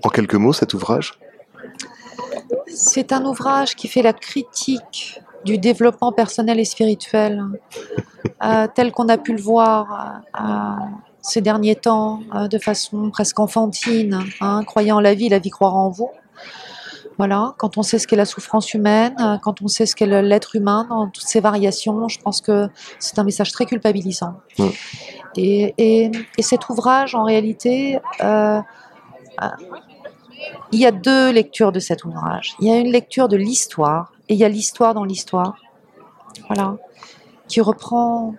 En 0.03 0.09
quelques 0.09 0.35
mots, 0.35 0.53
cet 0.53 0.75
ouvrage? 0.75 1.19
C'est 2.67 3.13
un 3.13 3.25
ouvrage 3.25 3.75
qui 3.77 3.89
fait 3.89 4.03
la 4.03 4.13
critique 4.13 5.21
du 5.45 5.59
développement 5.59 6.13
personnel 6.13 6.59
et 6.59 6.65
spirituel, 6.65 7.45
euh, 8.45 8.67
tel 8.75 8.93
qu'on 8.93 9.09
a 9.09 9.19
pu 9.19 9.33
le 9.33 9.41
voir 9.41 10.23
euh, 10.41 10.85
ces 11.23 11.41
derniers 11.41 11.77
temps, 11.77 12.21
euh, 12.35 12.49
de 12.49 12.59
façon 12.59 13.11
presque 13.11 13.39
enfantine, 13.39 14.21
hein, 14.41 14.63
croyant 14.65 14.97
en 14.97 15.01
la 15.01 15.15
vie, 15.15 15.29
la 15.29 15.39
vie 15.39 15.51
croira 15.51 15.77
en 15.77 15.91
vous. 15.91 16.11
Voilà, 17.19 17.55
quand 17.59 17.79
on 17.79 17.83
sait 17.83 17.99
ce 17.99 18.07
qu'est 18.07 18.15
la 18.15 18.25
souffrance 18.25 18.73
humaine, 18.75 19.41
quand 19.43 19.61
on 19.61 19.67
sait 19.67 19.87
ce 19.87 19.97
qu'est 19.97 20.07
l'être 20.07 20.55
humain 20.55 20.87
dans 20.89 21.09
toutes 21.09 21.27
ses 21.27 21.41
variations, 21.41 22.07
je 22.07 22.21
pense 22.21 22.41
que 22.41 22.69
c'est 23.01 23.19
un 23.19 23.25
message 23.25 23.51
très 23.51 23.67
culpabilisant. 23.67 24.35
Mmh. 24.57 24.67
Et, 25.37 25.75
et, 25.79 26.13
et, 26.37 26.43
cet 26.43 26.69
ouvrage, 26.69 27.17
en 27.17 27.25
réalité, 27.25 27.99
euh, 28.23 28.61
il 30.73 30.81
y 30.81 30.87
a 30.87 30.93
deux 30.93 31.31
lectures 31.31 31.73
de 31.73 31.81
cet 31.81 32.05
ouvrage. 32.05 32.55
Il 32.61 32.69
y 32.69 32.71
a 32.71 32.79
une 32.79 32.91
lecture 32.91 33.29
de 33.29 33.37
l'histoire 33.37 34.13
et 34.29 34.35
il 34.35 34.41
y 34.41 34.45
a 34.45 34.49
l'histoire 34.49 34.95
dans 34.95 35.05
l'histoire. 35.05 35.57
Voilà. 36.47 36.77
Qui 37.49 37.61
reprend, 37.61 38.35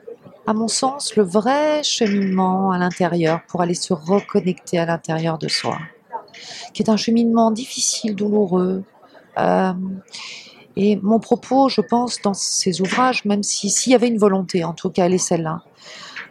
à 0.46 0.54
mon 0.54 0.68
sens, 0.68 1.16
le 1.16 1.24
vrai 1.24 1.82
cheminement 1.84 2.72
à 2.72 2.78
l'intérieur 2.78 3.42
pour 3.48 3.62
aller 3.62 3.74
se 3.74 3.94
reconnecter 3.94 4.78
à 4.78 4.86
l'intérieur 4.86 5.38
de 5.38 5.48
soi. 5.48 5.78
Qui 6.74 6.84
est 6.84 6.90
un 6.90 6.98
cheminement 6.98 7.52
difficile, 7.52 8.16
douloureux. 8.16 8.84
Euh, 9.40 9.74
et 10.76 10.98
mon 11.02 11.20
propos, 11.20 11.68
je 11.70 11.82
pense, 11.82 12.22
dans 12.22 12.36
ces 12.36 12.82
ouvrages, 12.82 13.26
même 13.26 13.44
s'il 13.44 13.72
si 13.72 13.90
y 13.90 13.96
avait 13.96 14.08
une 14.08 14.20
volonté, 14.20 14.64
en 14.64 14.74
tout 14.74 14.90
cas, 14.90 15.08
elle 15.08 15.14
est 15.14 15.18
celle-là, 15.18 15.64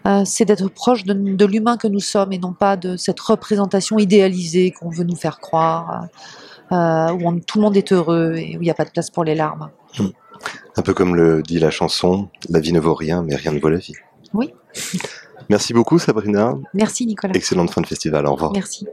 euh, 0.07 0.23
c'est 0.25 0.45
d'être 0.45 0.69
proche 0.69 1.05
de, 1.05 1.13
de 1.13 1.45
l'humain 1.45 1.77
que 1.77 1.89
nous 1.89 2.01
sommes 2.01 2.33
et 2.33 2.39
non 2.39 2.53
pas 2.53 2.77
de 2.77 2.97
cette 2.97 3.21
représentation 3.21 3.99
idéalisée 3.99 4.71
qu'on 4.73 4.91
veut 4.91 5.05
nous 5.05 5.17
faire 5.17 5.41
croire, 5.41 6.07
euh, 6.73 7.13
où 7.13 7.29
on, 7.29 7.39
tout 7.41 7.59
le 7.59 7.63
monde 7.63 7.77
est 7.77 7.93
heureux 7.93 8.35
et 8.37 8.57
où 8.57 8.63
il 8.63 8.65
n'y 8.65 8.71
a 8.71 8.75
pas 8.75 8.85
de 8.85 8.91
place 8.91 9.11
pour 9.11 9.25
les 9.25 9.35
larmes. 9.35 9.71
Mmh. 9.99 10.07
Un 10.77 10.83
peu 10.83 10.95
comme 10.95 11.17
le 11.17 11.43
dit 11.43 11.59
la 11.59 11.71
chanson, 11.71 12.29
la 12.49 12.61
vie 12.61 12.73
ne 12.73 12.81
vaut 12.81 12.95
rien, 12.95 13.23
mais 13.23 13.35
rien 13.35 13.53
ne 13.53 13.59
vaut 13.59 13.71
la 13.71 13.79
vie. 13.79 13.95
Oui. 14.35 14.53
Merci 15.49 15.73
beaucoup 15.73 15.99
Sabrina. 15.99 16.55
Merci 16.75 17.07
Nicolas. 17.07 17.35
Excellente 17.35 17.71
fin 17.71 17.81
de 17.81 17.87
festival. 17.87 18.27
Au 18.27 18.35
revoir. 18.35 18.53
Merci. 18.53 18.87